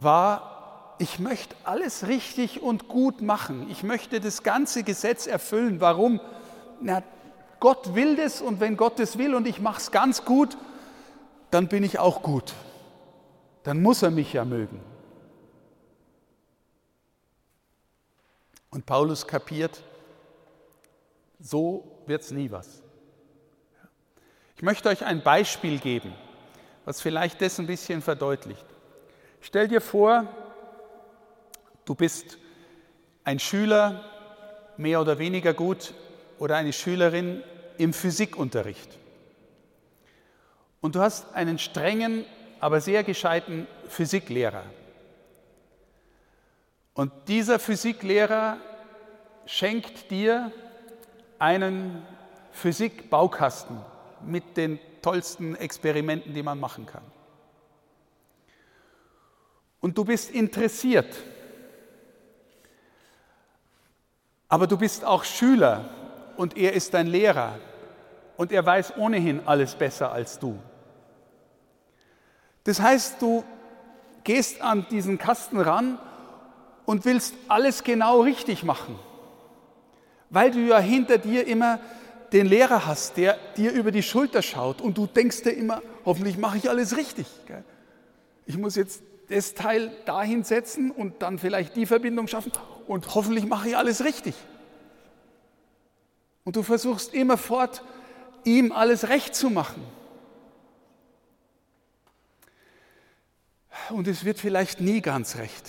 war, 0.00 0.94
ich 0.98 1.18
möchte 1.18 1.54
alles 1.64 2.08
richtig 2.08 2.62
und 2.62 2.88
gut 2.88 3.22
machen. 3.22 3.66
Ich 3.70 3.82
möchte 3.82 4.20
das 4.20 4.42
ganze 4.42 4.82
Gesetz 4.82 5.26
erfüllen. 5.26 5.80
Warum? 5.80 6.20
Na, 6.80 7.02
Gott 7.60 7.94
will 7.94 8.16
das 8.16 8.40
und 8.40 8.60
wenn 8.60 8.76
Gott 8.76 9.00
es 9.00 9.18
will 9.18 9.34
und 9.34 9.46
ich 9.46 9.60
mache 9.60 9.80
es 9.80 9.90
ganz 9.90 10.24
gut, 10.24 10.56
dann 11.50 11.68
bin 11.68 11.84
ich 11.84 11.98
auch 11.98 12.22
gut. 12.22 12.52
Dann 13.62 13.82
muss 13.82 14.02
er 14.02 14.10
mich 14.10 14.32
ja 14.32 14.44
mögen. 14.44 14.80
Und 18.70 18.84
Paulus 18.84 19.26
kapiert, 19.26 19.80
so 21.38 22.02
wird 22.06 22.22
es 22.22 22.30
nie 22.30 22.50
was. 22.50 22.82
Ich 24.56 24.62
möchte 24.62 24.88
euch 24.88 25.04
ein 25.04 25.22
Beispiel 25.22 25.78
geben, 25.78 26.14
was 26.84 27.00
vielleicht 27.00 27.40
das 27.40 27.58
ein 27.58 27.66
bisschen 27.66 28.02
verdeutlicht. 28.02 28.64
Stell 29.40 29.68
dir 29.68 29.80
vor, 29.80 30.26
du 31.84 31.94
bist 31.94 32.38
ein 33.24 33.38
Schüler, 33.38 34.04
mehr 34.76 35.00
oder 35.00 35.18
weniger 35.18 35.54
gut 35.54 35.94
oder 36.38 36.56
eine 36.56 36.72
Schülerin 36.72 37.42
im 37.78 37.92
Physikunterricht. 37.92 38.98
Und 40.80 40.94
du 40.94 41.00
hast 41.00 41.34
einen 41.34 41.58
strengen, 41.58 42.24
aber 42.60 42.80
sehr 42.80 43.04
gescheiten 43.04 43.66
Physiklehrer. 43.88 44.64
Und 46.94 47.12
dieser 47.28 47.58
Physiklehrer 47.58 48.58
schenkt 49.44 50.10
dir 50.10 50.52
einen 51.38 52.02
Physikbaukasten 52.52 53.78
mit 54.24 54.56
den 54.56 54.78
tollsten 55.02 55.56
Experimenten, 55.56 56.32
die 56.34 56.42
man 56.42 56.58
machen 56.58 56.86
kann. 56.86 57.04
Und 59.80 59.96
du 59.98 60.04
bist 60.04 60.30
interessiert, 60.30 61.14
aber 64.48 64.66
du 64.66 64.78
bist 64.78 65.04
auch 65.04 65.22
Schüler 65.22 65.88
und 66.36 66.56
er 66.56 66.72
ist 66.72 66.94
dein 66.94 67.06
Lehrer 67.06 67.58
und 68.36 68.52
er 68.52 68.64
weiß 68.64 68.96
ohnehin 68.96 69.40
alles 69.46 69.74
besser 69.74 70.12
als 70.12 70.38
du. 70.38 70.58
Das 72.64 72.80
heißt, 72.80 73.22
du 73.22 73.44
gehst 74.24 74.60
an 74.60 74.86
diesen 74.90 75.18
Kasten 75.18 75.60
ran 75.60 75.98
und 76.84 77.04
willst 77.04 77.34
alles 77.48 77.84
genau 77.84 78.22
richtig 78.22 78.64
machen, 78.64 78.98
weil 80.30 80.50
du 80.50 80.60
ja 80.60 80.78
hinter 80.78 81.18
dir 81.18 81.46
immer 81.46 81.78
den 82.32 82.46
Lehrer 82.46 82.86
hast, 82.86 83.16
der 83.16 83.38
dir 83.56 83.72
über 83.72 83.92
die 83.92 84.02
Schulter 84.02 84.42
schaut 84.42 84.80
und 84.80 84.98
du 84.98 85.06
denkst 85.06 85.42
dir 85.42 85.52
immer, 85.52 85.80
hoffentlich 86.04 86.38
mache 86.38 86.58
ich 86.58 86.68
alles 86.68 86.96
richtig. 86.96 87.26
Ich 88.46 88.58
muss 88.58 88.74
jetzt 88.74 89.02
das 89.28 89.54
Teil 89.54 89.90
dahin 90.04 90.44
setzen 90.44 90.90
und 90.90 91.22
dann 91.22 91.38
vielleicht 91.38 91.76
die 91.76 91.86
Verbindung 91.86 92.28
schaffen 92.28 92.52
und 92.86 93.14
hoffentlich 93.14 93.46
mache 93.46 93.68
ich 93.68 93.76
alles 93.76 94.04
richtig. 94.04 94.34
Und 96.46 96.54
du 96.54 96.62
versuchst 96.62 97.12
immerfort, 97.12 97.82
ihm 98.44 98.70
alles 98.70 99.08
recht 99.08 99.34
zu 99.34 99.50
machen. 99.50 99.84
Und 103.90 104.06
es 104.06 104.24
wird 104.24 104.38
vielleicht 104.38 104.80
nie 104.80 105.00
ganz 105.00 105.38
recht, 105.38 105.68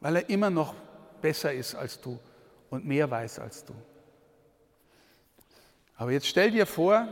weil 0.00 0.16
er 0.16 0.28
immer 0.28 0.50
noch 0.50 0.74
besser 1.22 1.52
ist 1.52 1.76
als 1.76 2.00
du 2.00 2.18
und 2.68 2.84
mehr 2.84 3.08
weiß 3.08 3.38
als 3.38 3.64
du. 3.64 3.72
Aber 5.94 6.10
jetzt 6.10 6.26
stell 6.26 6.50
dir 6.50 6.66
vor, 6.66 7.06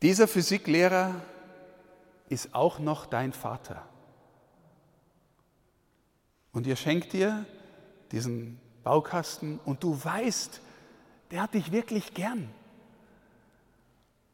dieser 0.00 0.28
Physiklehrer 0.28 1.16
ist 2.28 2.54
auch 2.54 2.78
noch 2.78 3.04
dein 3.04 3.32
Vater. 3.32 3.84
Und 6.52 6.68
er 6.68 6.76
schenkt 6.76 7.14
dir 7.14 7.44
diesen 8.12 8.60
Baukasten 8.82 9.60
und 9.64 9.82
du 9.82 10.02
weißt, 10.02 10.60
der 11.30 11.42
hat 11.42 11.54
dich 11.54 11.72
wirklich 11.72 12.14
gern. 12.14 12.48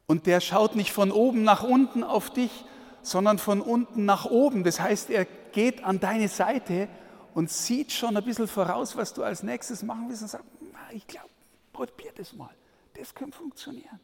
Und 0.06 0.26
der 0.26 0.40
schaut 0.40 0.76
nicht 0.76 0.92
von 0.92 1.10
oben 1.10 1.42
nach 1.42 1.62
unten 1.62 2.04
auf 2.04 2.30
dich, 2.30 2.64
sondern 3.02 3.38
von 3.38 3.60
unten 3.60 4.04
nach 4.04 4.24
oben. 4.24 4.64
Das 4.64 4.80
heißt, 4.80 5.10
er 5.10 5.26
geht 5.52 5.84
an 5.84 6.00
deine 6.00 6.28
Seite 6.28 6.88
und 7.34 7.50
sieht 7.50 7.92
schon 7.92 8.16
ein 8.16 8.24
bisschen 8.24 8.48
voraus, 8.48 8.96
was 8.96 9.14
du 9.14 9.22
als 9.22 9.42
nächstes 9.42 9.82
machen 9.82 10.08
willst 10.08 10.22
und 10.22 10.28
sagt, 10.28 10.44
ich 10.92 11.06
glaube, 11.06 11.28
Probier 11.76 12.10
das 12.16 12.32
mal. 12.32 12.54
Das 12.94 13.14
könnte 13.14 13.36
funktionieren. 13.36 14.00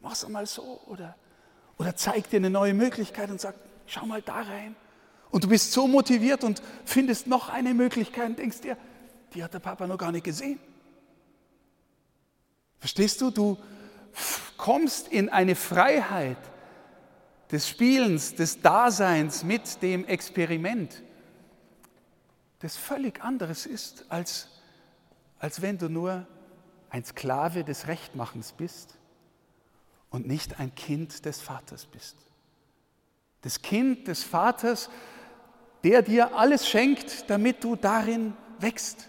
Mach's 0.00 0.24
einmal 0.24 0.44
so 0.46 0.80
oder, 0.86 1.14
oder 1.78 1.94
zeig 1.94 2.28
dir 2.30 2.38
eine 2.38 2.50
neue 2.50 2.74
Möglichkeit 2.74 3.30
und 3.30 3.40
sag, 3.40 3.54
schau 3.86 4.06
mal 4.06 4.20
da 4.20 4.40
rein. 4.40 4.74
Und 5.30 5.44
du 5.44 5.48
bist 5.48 5.72
so 5.72 5.86
motiviert 5.86 6.44
und 6.44 6.62
findest 6.84 7.26
noch 7.26 7.48
eine 7.48 7.74
Möglichkeit 7.74 8.30
und 8.30 8.38
denkst 8.38 8.60
dir, 8.60 8.76
die 9.34 9.44
hat 9.44 9.54
der 9.54 9.60
Papa 9.60 9.86
noch 9.86 9.98
gar 9.98 10.12
nicht 10.12 10.24
gesehen. 10.24 10.58
Verstehst 12.78 13.20
du? 13.20 13.30
Du 13.30 13.56
kommst 14.56 15.08
in 15.08 15.28
eine 15.28 15.54
Freiheit 15.54 16.38
des 17.50 17.68
Spielens, 17.68 18.34
des 18.34 18.60
Daseins 18.60 19.44
mit 19.44 19.82
dem 19.82 20.04
Experiment, 20.04 21.02
das 22.58 22.76
völlig 22.76 23.22
anderes 23.22 23.66
ist 23.66 24.04
als 24.08 24.48
als 25.40 25.62
wenn 25.62 25.78
du 25.78 25.88
nur 25.88 26.26
ein 26.90 27.04
Sklave 27.04 27.64
des 27.64 27.88
Rechtmachens 27.88 28.52
bist 28.52 28.98
und 30.10 30.28
nicht 30.28 30.60
ein 30.60 30.74
Kind 30.74 31.24
des 31.24 31.40
Vaters 31.40 31.86
bist. 31.86 32.16
Das 33.40 33.62
Kind 33.62 34.06
des 34.06 34.22
Vaters, 34.22 34.90
der 35.84 36.02
dir 36.02 36.36
alles 36.36 36.68
schenkt, 36.68 37.30
damit 37.30 37.64
du 37.64 37.76
darin 37.76 38.34
wächst 38.58 39.08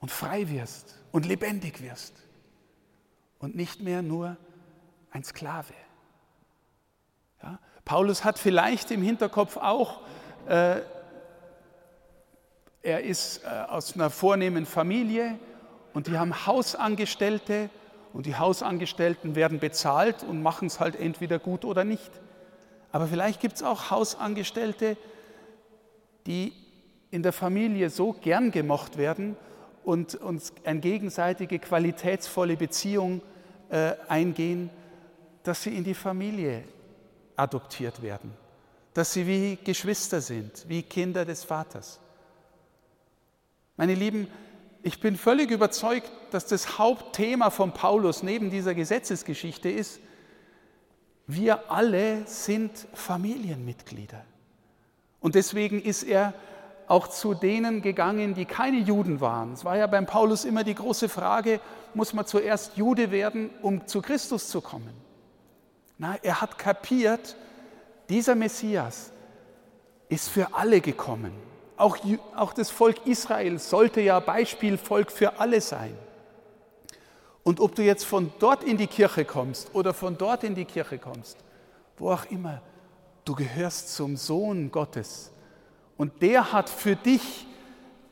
und 0.00 0.10
frei 0.10 0.48
wirst 0.48 0.98
und 1.12 1.26
lebendig 1.26 1.82
wirst 1.82 2.14
und 3.38 3.54
nicht 3.54 3.80
mehr 3.80 4.02
nur 4.02 4.36
ein 5.10 5.24
Sklave. 5.24 5.74
Ja? 7.42 7.58
Paulus 7.84 8.24
hat 8.24 8.38
vielleicht 8.38 8.90
im 8.90 9.02
Hinterkopf 9.02 9.56
auch 9.56 10.00
äh, 10.46 10.80
er 12.82 13.02
ist 13.02 13.44
äh, 13.44 13.48
aus 13.68 13.94
einer 13.94 14.08
vornehmen 14.08 14.64
Familie 14.64 15.38
und 15.92 16.06
die 16.06 16.18
haben 16.18 16.46
Hausangestellte 16.46 17.68
und 18.12 18.26
die 18.26 18.36
Hausangestellten 18.36 19.34
werden 19.34 19.60
bezahlt 19.60 20.22
und 20.22 20.42
machen 20.42 20.66
es 20.66 20.80
halt 20.80 20.96
entweder 20.96 21.38
gut 21.38 21.64
oder 21.64 21.84
nicht. 21.84 22.10
Aber 22.90 23.06
vielleicht 23.06 23.40
gibt 23.40 23.56
es 23.56 23.62
auch 23.62 23.90
Hausangestellte, 23.90 24.96
die 26.26 26.52
in 27.10 27.22
der 27.22 27.32
Familie 27.32 27.90
so 27.90 28.12
gern 28.12 28.50
gemocht 28.50 28.96
werden 28.96 29.36
und, 29.84 30.14
und 30.14 30.42
eine 30.64 30.80
gegenseitige 30.80 31.58
qualitätsvolle 31.58 32.56
Beziehung 32.56 33.22
äh, 33.70 33.94
eingehen, 34.08 34.70
dass 35.42 35.62
sie 35.62 35.76
in 35.76 35.84
die 35.84 35.94
Familie 35.94 36.64
adoptiert 37.36 38.02
werden, 38.02 38.32
dass 38.94 39.12
sie 39.12 39.26
wie 39.26 39.58
Geschwister 39.64 40.20
sind, 40.20 40.64
wie 40.68 40.82
Kinder 40.82 41.24
des 41.24 41.44
Vaters. 41.44 41.98
Meine 43.76 43.94
Lieben, 43.94 44.28
ich 44.82 45.00
bin 45.00 45.16
völlig 45.16 45.50
überzeugt, 45.50 46.10
dass 46.30 46.46
das 46.46 46.78
Hauptthema 46.78 47.50
von 47.50 47.72
Paulus 47.72 48.22
neben 48.22 48.50
dieser 48.50 48.74
Gesetzesgeschichte 48.74 49.70
ist, 49.70 50.00
wir 51.26 51.70
alle 51.70 52.26
sind 52.26 52.72
Familienmitglieder. 52.92 54.24
Und 55.20 55.34
deswegen 55.34 55.80
ist 55.80 56.02
er 56.02 56.34
auch 56.86 57.06
zu 57.06 57.34
denen 57.34 57.82
gegangen, 57.82 58.34
die 58.34 58.46
keine 58.46 58.78
Juden 58.78 59.20
waren. 59.20 59.52
Es 59.52 59.64
war 59.64 59.76
ja 59.76 59.86
beim 59.86 60.06
Paulus 60.06 60.44
immer 60.44 60.64
die 60.64 60.74
große 60.74 61.08
Frage, 61.08 61.60
muss 61.94 62.12
man 62.12 62.26
zuerst 62.26 62.76
Jude 62.76 63.10
werden, 63.10 63.50
um 63.62 63.86
zu 63.86 64.02
Christus 64.02 64.48
zu 64.48 64.60
kommen? 64.60 64.92
Na, 65.98 66.16
er 66.22 66.40
hat 66.40 66.58
kapiert, 66.58 67.36
dieser 68.08 68.34
Messias 68.34 69.12
ist 70.08 70.28
für 70.28 70.54
alle 70.54 70.80
gekommen. 70.80 71.32
Auch, 71.76 71.96
auch 72.34 72.52
das 72.52 72.70
Volk 72.70 73.06
Israel 73.06 73.58
sollte 73.58 74.00
ja 74.00 74.18
Beispielvolk 74.18 75.12
für 75.12 75.38
alle 75.38 75.60
sein. 75.60 75.96
Und 77.42 77.60
ob 77.60 77.74
du 77.74 77.82
jetzt 77.82 78.04
von 78.04 78.32
dort 78.38 78.64
in 78.64 78.76
die 78.76 78.86
Kirche 78.86 79.24
kommst 79.24 79.74
oder 79.74 79.94
von 79.94 80.18
dort 80.18 80.44
in 80.44 80.54
die 80.54 80.64
Kirche 80.64 80.98
kommst, 80.98 81.38
wo 81.96 82.10
auch 82.10 82.26
immer, 82.26 82.60
du 83.30 83.36
gehörst 83.36 83.94
zum 83.94 84.16
Sohn 84.16 84.72
Gottes. 84.72 85.30
Und 85.96 86.20
der 86.20 86.52
hat 86.52 86.68
für 86.68 86.96
dich 86.96 87.46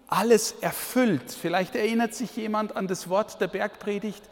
alles 0.06 0.52
erfüllt. 0.60 1.32
Vielleicht 1.32 1.74
erinnert 1.74 2.14
sich 2.14 2.36
jemand 2.36 2.76
an 2.76 2.86
das 2.86 3.08
Wort 3.08 3.40
der 3.40 3.48
Bergpredigt, 3.48 4.22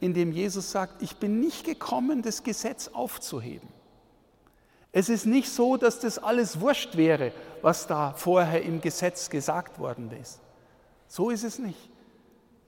in 0.00 0.14
dem 0.14 0.32
Jesus 0.32 0.70
sagt, 0.70 1.02
ich 1.02 1.16
bin 1.16 1.40
nicht 1.40 1.66
gekommen, 1.66 2.22
das 2.22 2.42
Gesetz 2.42 2.88
aufzuheben. 2.88 3.68
Es 4.92 5.10
ist 5.10 5.26
nicht 5.26 5.50
so, 5.50 5.76
dass 5.76 6.00
das 6.00 6.18
alles 6.18 6.58
wurscht 6.58 6.96
wäre, 6.96 7.32
was 7.60 7.86
da 7.86 8.14
vorher 8.14 8.62
im 8.62 8.80
Gesetz 8.80 9.28
gesagt 9.28 9.78
worden 9.78 10.10
ist. 10.10 10.40
So 11.06 11.28
ist 11.28 11.44
es 11.44 11.58
nicht. 11.58 11.90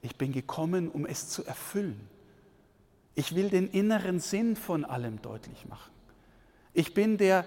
Ich 0.03 0.15
bin 0.15 0.31
gekommen, 0.31 0.89
um 0.89 1.07
es 1.07 1.27
zu 1.27 1.43
erfüllen. 1.43 2.07
Ich 3.15 3.33
will 3.33 3.49
den 3.49 3.67
inneren 3.67 4.19
Sinn 4.19 4.55
von 4.55 4.85
allem 4.85 5.23
deutlich 5.23 5.65
machen. 5.65 5.92
Ich 6.73 6.93
bin 6.93 7.17
der, 7.17 7.45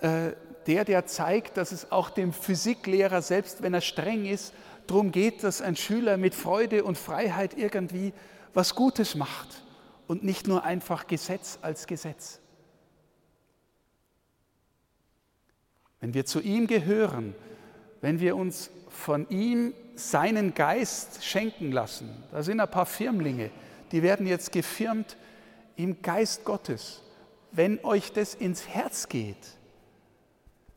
äh, 0.00 0.32
der, 0.66 0.84
der 0.84 1.06
zeigt, 1.06 1.56
dass 1.56 1.72
es 1.72 1.90
auch 1.90 2.10
dem 2.10 2.32
Physiklehrer, 2.32 3.22
selbst 3.22 3.62
wenn 3.62 3.74
er 3.74 3.80
streng 3.80 4.26
ist, 4.26 4.52
darum 4.86 5.12
geht, 5.12 5.44
dass 5.44 5.62
ein 5.62 5.76
Schüler 5.76 6.16
mit 6.16 6.34
Freude 6.34 6.84
und 6.84 6.98
Freiheit 6.98 7.56
irgendwie 7.56 8.12
was 8.54 8.74
Gutes 8.74 9.14
macht 9.14 9.62
und 10.06 10.24
nicht 10.24 10.46
nur 10.46 10.64
einfach 10.64 11.06
Gesetz 11.06 11.58
als 11.62 11.86
Gesetz. 11.86 12.40
wenn 16.00 16.14
wir 16.14 16.24
zu 16.24 16.40
ihm 16.40 16.66
gehören, 16.66 17.34
wenn 18.00 18.20
wir 18.20 18.36
uns 18.36 18.70
von 18.88 19.28
ihm 19.28 19.74
seinen 19.94 20.54
Geist 20.54 21.22
schenken 21.22 21.72
lassen, 21.72 22.08
da 22.32 22.42
sind 22.42 22.60
ein 22.60 22.70
paar 22.70 22.86
Firmlinge, 22.86 23.50
die 23.92 24.02
werden 24.02 24.26
jetzt 24.26 24.50
gefirmt 24.50 25.16
im 25.76 26.00
Geist 26.02 26.44
Gottes. 26.44 27.02
Wenn 27.52 27.84
euch 27.84 28.12
das 28.12 28.34
ins 28.34 28.68
Herz 28.68 29.08
geht, 29.08 29.36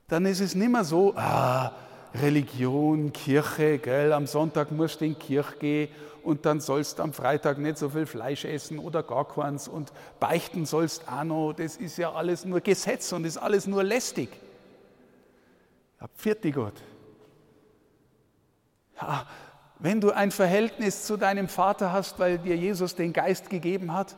dann 0.07 0.25
ist 0.25 0.39
es 0.39 0.55
nicht 0.55 0.71
mehr 0.71 0.83
so, 0.83 1.13
ah, 1.15 1.71
Religion, 2.15 3.11
Kirche, 3.11 3.79
gell, 3.79 4.13
am 4.13 4.27
Sonntag 4.27 4.71
musst 4.71 5.01
du 5.01 5.05
in 5.05 5.13
die 5.13 5.19
Kirche 5.19 5.57
gehen 5.57 5.89
und 6.23 6.45
dann 6.45 6.61
sollst 6.61 6.99
du 6.99 7.03
am 7.03 7.11
Freitag 7.13 7.57
nicht 7.57 7.77
so 7.77 7.89
viel 7.89 8.05
Fleisch 8.05 8.45
essen 8.45 8.79
oder 8.79 9.03
gar 9.03 9.27
keins 9.27 9.67
und 9.67 9.91
beichten 10.19 10.65
sollst 10.65 11.07
auch 11.09 11.23
noch. 11.23 11.53
Das 11.53 11.75
ist 11.77 11.97
ja 11.97 12.13
alles 12.13 12.45
nur 12.45 12.61
Gesetz 12.61 13.11
und 13.11 13.25
ist 13.25 13.37
alles 13.37 13.67
nur 13.67 13.83
lästig. 13.83 14.29
Pfiat 16.17 16.41
Gott. 16.53 16.81
Ja, 19.01 19.25
wenn 19.79 19.99
du 19.99 20.11
ein 20.11 20.31
Verhältnis 20.31 21.05
zu 21.05 21.17
deinem 21.17 21.47
Vater 21.47 21.91
hast, 21.91 22.19
weil 22.19 22.37
dir 22.37 22.55
Jesus 22.55 22.95
den 22.95 23.11
Geist 23.11 23.49
gegeben 23.49 23.93
hat, 23.93 24.15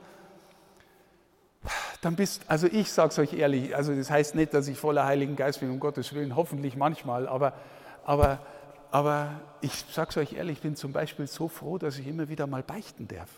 dann 2.05 2.15
bist, 2.15 2.43
also 2.47 2.67
ich 2.67 2.91
sage 2.91 3.09
es 3.09 3.19
euch 3.19 3.33
ehrlich, 3.33 3.75
also 3.75 3.95
das 3.95 4.11
heißt 4.11 4.35
nicht, 4.35 4.53
dass 4.53 4.67
ich 4.67 4.77
voller 4.77 5.05
Heiligen 5.05 5.35
Geist 5.35 5.59
bin, 5.59 5.71
um 5.71 5.79
Gottes 5.79 6.13
Willen, 6.13 6.35
hoffentlich 6.35 6.75
manchmal, 6.75 7.27
aber, 7.27 7.53
aber, 8.05 8.39
aber 8.91 9.41
ich 9.61 9.73
sage 9.91 10.11
es 10.11 10.17
euch 10.17 10.33
ehrlich, 10.33 10.57
ich 10.57 10.61
bin 10.61 10.75
zum 10.75 10.93
Beispiel 10.93 11.25
so 11.25 11.47
froh, 11.47 11.79
dass 11.79 11.97
ich 11.97 12.05
immer 12.05 12.29
wieder 12.29 12.45
mal 12.45 12.61
beichten 12.61 13.07
darf. 13.07 13.29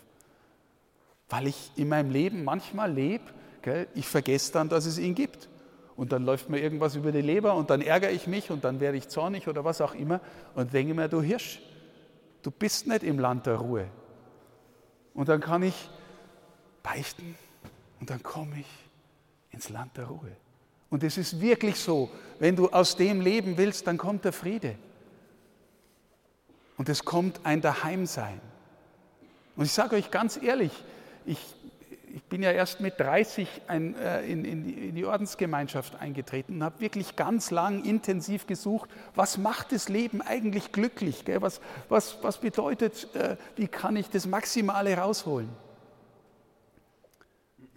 Weil 1.30 1.46
ich 1.46 1.72
in 1.76 1.88
meinem 1.88 2.10
Leben 2.10 2.44
manchmal 2.44 2.92
lebe, 2.92 3.24
ich 3.94 4.06
vergesse 4.06 4.52
dann, 4.52 4.68
dass 4.68 4.84
es 4.84 4.98
ihn 4.98 5.14
gibt 5.14 5.48
und 5.96 6.12
dann 6.12 6.24
läuft 6.24 6.50
mir 6.50 6.60
irgendwas 6.60 6.94
über 6.94 7.10
die 7.10 7.22
Leber 7.22 7.54
und 7.54 7.70
dann 7.70 7.80
ärgere 7.80 8.10
ich 8.10 8.26
mich 8.26 8.50
und 8.50 8.64
dann 8.64 8.80
werde 8.80 8.98
ich 8.98 9.08
zornig 9.08 9.48
oder 9.48 9.64
was 9.64 9.80
auch 9.80 9.94
immer 9.94 10.20
und 10.54 10.74
denke 10.74 10.92
mir, 10.92 11.08
du 11.08 11.22
Hirsch, 11.22 11.60
du 12.42 12.50
bist 12.50 12.86
nicht 12.86 13.02
im 13.02 13.18
Land 13.18 13.46
der 13.46 13.56
Ruhe. 13.56 13.88
Und 15.14 15.28
dann 15.28 15.40
kann 15.40 15.62
ich 15.62 15.90
beichten 16.82 17.34
und 18.00 18.10
dann 18.10 18.22
komme 18.22 18.60
ich 18.60 18.66
ins 19.50 19.68
Land 19.68 19.96
der 19.96 20.06
Ruhe. 20.06 20.36
Und 20.90 21.02
es 21.02 21.18
ist 21.18 21.40
wirklich 21.40 21.76
so, 21.76 22.10
wenn 22.38 22.56
du 22.56 22.68
aus 22.68 22.96
dem 22.96 23.20
leben 23.20 23.56
willst, 23.56 23.86
dann 23.86 23.98
kommt 23.98 24.24
der 24.24 24.32
Friede. 24.32 24.76
Und 26.76 26.88
es 26.88 27.04
kommt 27.04 27.40
ein 27.44 27.60
Daheimsein. 27.60 28.40
Und 29.56 29.64
ich 29.64 29.72
sage 29.72 29.96
euch 29.96 30.10
ganz 30.10 30.40
ehrlich, 30.40 30.72
ich, 31.26 31.38
ich 32.14 32.22
bin 32.22 32.42
ja 32.42 32.52
erst 32.52 32.80
mit 32.80 32.98
30 33.00 33.62
ein, 33.66 33.96
äh, 33.96 34.22
in, 34.22 34.44
in, 34.44 34.64
die, 34.64 34.88
in, 34.88 34.94
die, 34.94 35.04
Ordensgemeinschaft 35.04 35.96
eingetreten 35.96 36.54
und 36.54 36.62
habe 36.62 36.80
wirklich 36.80 37.16
ganz 37.16 37.50
lang 37.50 37.84
intensiv 37.84 38.46
gesucht, 38.46 38.88
was 39.16 39.36
macht 39.36 39.72
das 39.72 39.88
Leben 39.88 40.22
eigentlich 40.22 40.70
glücklich? 40.72 41.24
Gell? 41.24 41.42
Was, 41.42 41.60
was, 41.88 42.22
was 42.22 42.38
bedeutet, 42.38 43.12
äh, 43.14 43.36
wie 43.56 43.66
kann 43.66 43.96
ich 43.96 44.08
das 44.08 44.26
Maximale 44.26 44.96
rausholen? 44.96 45.48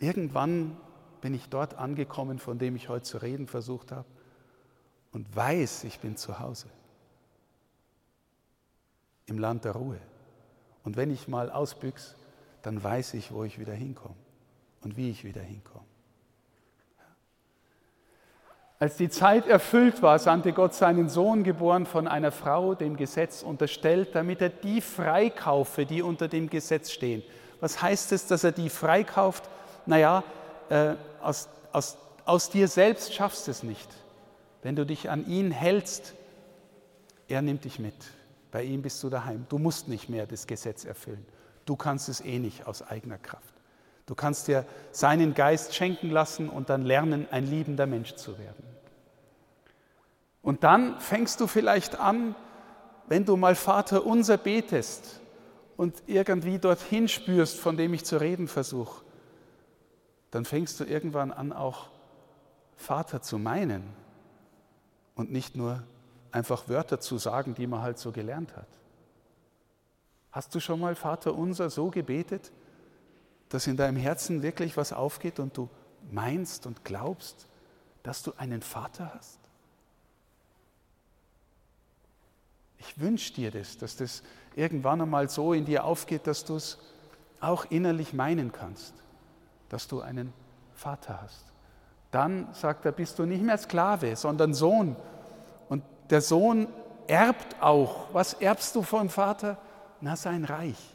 Irgendwann 0.02 0.76
bin 1.22 1.36
ich 1.36 1.48
dort 1.48 1.76
angekommen, 1.76 2.40
von 2.40 2.58
dem 2.58 2.76
ich 2.76 2.90
heute 2.90 3.04
zu 3.04 3.20
reden 3.20 3.46
versucht 3.48 3.92
habe 3.92 4.08
und 5.12 5.34
weiß, 5.36 5.84
ich 5.84 6.00
bin 6.00 6.18
zu 6.18 6.40
Hause. 6.40 6.68
Im 9.28 9.38
Land 9.38 9.64
der 9.64 9.74
Ruhe. 9.74 10.00
Und 10.84 10.98
wenn 10.98 11.12
ich 11.12 11.28
mal 11.28 11.52
ausbüchse, 11.52 12.16
dann 12.64 12.84
weiß 12.84 13.14
ich, 13.14 13.32
wo 13.32 13.44
ich 13.44 13.60
wieder 13.60 13.74
hinkomme 13.74 14.16
und 14.84 14.98
wie 14.98 15.12
ich 15.12 15.24
wieder 15.24 15.42
hinkomme. 15.42 15.86
Als 18.80 18.98
die 18.98 19.10
Zeit 19.10 19.46
erfüllt 19.46 20.02
war, 20.02 20.18
sandte 20.18 20.54
Gott 20.54 20.74
seinen 20.74 21.10
Sohn, 21.10 21.44
geboren 21.44 21.86
von 21.86 22.08
einer 22.08 22.32
Frau, 22.32 22.74
dem 22.74 22.98
Gesetz 22.98 23.44
unterstellt, 23.44 24.16
damit 24.16 24.42
er 24.42 24.50
die 24.50 24.82
freikaufe, 24.82 25.86
die 25.86 26.02
unter 26.02 26.28
dem 26.28 26.50
Gesetz 26.50 26.90
stehen. 26.90 27.22
Was 27.60 27.84
heißt 27.84 28.12
es, 28.12 28.26
dass 28.26 28.44
er 28.44 28.52
die 28.52 28.72
freikauft? 28.72 29.48
Naja, 29.86 30.24
äh, 30.70 30.96
aus, 31.22 31.50
aus, 31.72 31.98
aus 32.26 32.50
dir 32.50 32.68
selbst 32.68 33.14
schaffst 33.14 33.48
es 33.48 33.64
nicht. 33.64 33.90
Wenn 34.62 34.76
du 34.76 34.86
dich 34.86 35.10
an 35.10 35.28
ihn 35.28 35.52
hältst, 35.52 36.14
er 37.28 37.42
nimmt 37.42 37.66
dich 37.66 37.80
mit. 37.80 37.96
Bei 38.52 38.64
ihm 38.64 38.82
bist 38.82 39.02
du 39.04 39.10
daheim. 39.10 39.46
Du 39.50 39.58
musst 39.58 39.88
nicht 39.88 40.10
mehr 40.10 40.28
das 40.28 40.46
Gesetz 40.48 40.86
erfüllen. 40.86 41.26
Du 41.66 41.76
kannst 41.76 42.10
es 42.10 42.22
eh 42.22 42.40
nicht 42.40 42.68
aus 42.68 42.82
eigener 42.82 43.18
Kraft. 43.18 43.54
Du 44.06 44.16
kannst 44.16 44.48
dir 44.48 44.66
seinen 44.92 45.34
Geist 45.34 45.74
schenken 45.74 46.10
lassen 46.10 46.50
und 46.50 46.70
dann 46.70 46.84
lernen, 46.84 47.28
ein 47.32 47.48
liebender 47.48 47.88
Mensch 47.88 48.16
zu 48.16 48.38
werden. 48.38 48.66
Und 50.42 50.64
dann 50.64 51.00
fängst 51.00 51.40
du 51.40 51.48
vielleicht 51.48 52.00
an, 52.00 52.36
wenn 53.08 53.26
du 53.26 53.38
mal 53.38 53.56
Vater 53.56 54.06
unser 54.06 54.38
betest 54.38 55.22
und 55.78 56.04
irgendwie 56.08 56.60
dorthin 56.60 57.08
spürst, 57.08 57.58
von 57.58 57.78
dem 57.78 57.94
ich 57.94 58.04
zu 58.04 58.20
reden 58.20 58.48
versuche, 58.48 59.04
dann 60.32 60.46
fängst 60.46 60.80
du 60.80 60.86
irgendwann 60.86 61.32
an, 61.32 61.54
auch 61.54 61.90
Vater 62.76 63.22
zu 63.22 63.38
meinen 63.38 63.84
und 65.16 65.32
nicht 65.32 65.56
nur 65.56 65.84
einfach 66.32 66.68
Wörter 66.68 67.00
zu 67.00 67.18
sagen, 67.18 67.54
die 67.54 67.68
man 67.68 67.82
halt 67.82 68.00
so 68.00 68.12
gelernt 68.12 68.56
hat. 68.56 68.68
Hast 70.32 70.56
du 70.56 70.60
schon 70.60 70.80
mal 70.80 70.96
Vater 70.96 71.36
unser 71.36 71.70
so 71.70 71.90
gebetet, 71.90 72.52
dass 73.50 73.68
in 73.68 73.76
deinem 73.76 73.98
Herzen 73.98 74.42
wirklich 74.42 74.78
was 74.78 74.94
aufgeht 74.94 75.40
und 75.40 75.58
du 75.58 75.70
meinst 76.10 76.66
und 76.66 76.86
glaubst, 76.86 77.48
dass 78.02 78.24
du 78.24 78.32
einen 78.38 78.62
Vater 78.62 79.14
hast? 79.14 79.40
Ich 82.80 83.00
wünsche 83.00 83.34
dir 83.34 83.52
das, 83.52 83.78
dass 83.78 83.98
das 83.98 84.24
irgendwann 84.56 85.02
einmal 85.02 85.30
so 85.30 85.54
in 85.54 85.66
dir 85.66 85.84
aufgeht, 85.84 86.26
dass 86.26 86.46
du 86.46 86.56
es 86.56 86.80
auch 87.42 87.66
innerlich 87.70 88.14
meinen 88.14 88.52
kannst, 88.52 88.94
dass 89.72 89.88
du 89.88 90.02
einen 90.02 90.34
Vater 90.74 91.22
hast. 91.22 91.46
Dann, 92.12 92.48
sagt 92.54 92.86
er, 92.86 92.92
bist 92.92 93.18
du 93.18 93.26
nicht 93.26 93.42
mehr 93.42 93.58
Sklave, 93.58 94.18
sondern 94.18 94.54
Sohn. 94.54 94.98
Und 95.70 95.84
der 96.10 96.20
Sohn 96.20 96.68
erbt 97.08 97.62
auch. 97.62 98.14
Was 98.14 98.34
erbst 98.34 98.76
du 98.76 98.82
vom 98.82 99.10
Vater? 99.10 99.58
Na, 100.02 100.18
sein 100.18 100.44
Reich. 100.44 100.94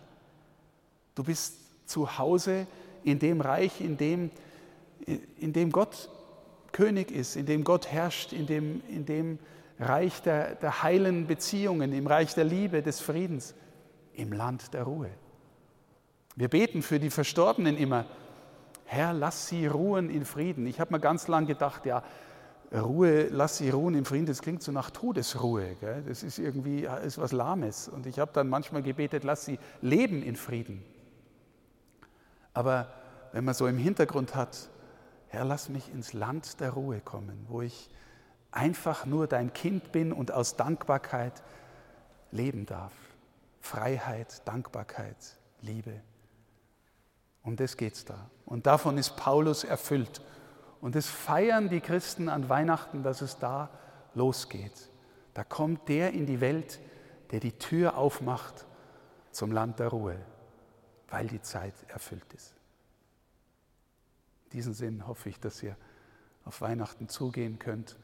Du 1.14 1.24
bist 1.24 1.88
zu 1.88 2.18
Hause 2.18 2.66
in 3.02 3.18
dem 3.18 3.40
Reich, 3.40 3.80
in 3.80 3.96
dem, 3.96 4.30
in 5.38 5.54
dem 5.54 5.72
Gott 5.72 6.10
König 6.72 7.10
ist, 7.10 7.36
in 7.36 7.46
dem 7.46 7.64
Gott 7.64 7.86
herrscht, 7.86 8.34
in 8.34 8.46
dem, 8.46 8.82
in 8.88 9.06
dem 9.06 9.38
Reich 9.78 10.20
der, 10.20 10.56
der 10.56 10.82
heilen 10.82 11.26
Beziehungen, 11.26 11.94
im 11.94 12.06
Reich 12.06 12.34
der 12.34 12.44
Liebe, 12.44 12.82
des 12.82 13.00
Friedens, 13.00 13.54
im 14.12 14.32
Land 14.32 14.74
der 14.74 14.82
Ruhe. 14.82 15.10
Wir 16.34 16.48
beten 16.48 16.82
für 16.82 16.98
die 16.98 17.08
Verstorbenen 17.08 17.78
immer, 17.78 18.04
Herr, 18.86 19.12
lass 19.12 19.48
sie 19.48 19.66
ruhen 19.66 20.10
in 20.10 20.24
Frieden. 20.24 20.66
Ich 20.66 20.80
habe 20.80 20.94
mir 20.94 21.00
ganz 21.00 21.28
lang 21.28 21.46
gedacht, 21.46 21.86
ja, 21.86 22.02
Ruhe, 22.72 23.28
lass 23.28 23.58
sie 23.58 23.70
ruhen 23.70 23.94
im 23.94 24.04
Frieden, 24.04 24.26
das 24.26 24.42
klingt 24.42 24.62
so 24.62 24.72
nach 24.72 24.90
Todesruhe. 24.90 25.76
Gell? 25.80 26.02
Das 26.06 26.22
ist 26.22 26.38
irgendwie 26.38 26.84
ist 27.04 27.18
was 27.18 27.32
Lahmes. 27.32 27.88
Und 27.88 28.06
ich 28.06 28.18
habe 28.18 28.32
dann 28.32 28.48
manchmal 28.48 28.82
gebetet, 28.82 29.24
lass 29.24 29.44
sie 29.44 29.58
leben 29.82 30.22
in 30.22 30.36
Frieden. 30.36 30.84
Aber 32.54 32.88
wenn 33.32 33.44
man 33.44 33.54
so 33.54 33.66
im 33.66 33.78
Hintergrund 33.78 34.34
hat, 34.34 34.68
Herr, 35.28 35.44
lass 35.44 35.68
mich 35.68 35.92
ins 35.92 36.12
Land 36.12 36.60
der 36.60 36.70
Ruhe 36.70 37.00
kommen, 37.00 37.44
wo 37.48 37.62
ich 37.62 37.90
einfach 38.50 39.06
nur 39.06 39.26
dein 39.26 39.52
Kind 39.52 39.92
bin 39.92 40.12
und 40.12 40.32
aus 40.32 40.56
Dankbarkeit 40.56 41.42
leben 42.30 42.66
darf. 42.66 42.92
Freiheit, 43.60 44.46
Dankbarkeit, 44.46 45.16
Liebe. 45.60 46.00
Um 47.46 47.54
das 47.54 47.76
geht 47.76 47.94
es 47.94 48.04
da. 48.04 48.28
Und 48.44 48.66
davon 48.66 48.98
ist 48.98 49.16
Paulus 49.16 49.62
erfüllt. 49.62 50.20
Und 50.80 50.96
es 50.96 51.08
feiern 51.08 51.68
die 51.68 51.80
Christen 51.80 52.28
an 52.28 52.48
Weihnachten, 52.48 53.04
dass 53.04 53.22
es 53.22 53.38
da 53.38 53.70
losgeht. 54.14 54.90
Da 55.32 55.44
kommt 55.44 55.88
der 55.88 56.12
in 56.12 56.26
die 56.26 56.40
Welt, 56.40 56.80
der 57.30 57.38
die 57.38 57.52
Tür 57.52 57.96
aufmacht 57.96 58.66
zum 59.30 59.52
Land 59.52 59.78
der 59.78 59.88
Ruhe, 59.88 60.18
weil 61.08 61.28
die 61.28 61.40
Zeit 61.40 61.74
erfüllt 61.86 62.32
ist. 62.34 62.56
In 64.46 64.50
diesem 64.50 64.74
Sinn 64.74 65.06
hoffe 65.06 65.28
ich, 65.28 65.38
dass 65.38 65.62
ihr 65.62 65.76
auf 66.44 66.60
Weihnachten 66.60 67.08
zugehen 67.08 67.60
könnt 67.60 67.96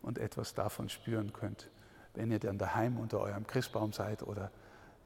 und 0.00 0.18
etwas 0.18 0.54
davon 0.54 0.88
spüren 0.88 1.34
könnt, 1.34 1.68
wenn 2.14 2.30
ihr 2.30 2.38
dann 2.38 2.56
daheim 2.56 2.98
unter 2.98 3.20
eurem 3.20 3.46
Christbaum 3.46 3.92
seid 3.92 4.22
oder 4.22 4.50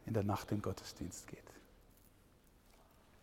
in 0.06 0.14
der 0.14 0.22
Nacht 0.22 0.52
in 0.52 0.58
den 0.58 0.62
Gottesdienst 0.62 1.26
geht. 1.26 1.59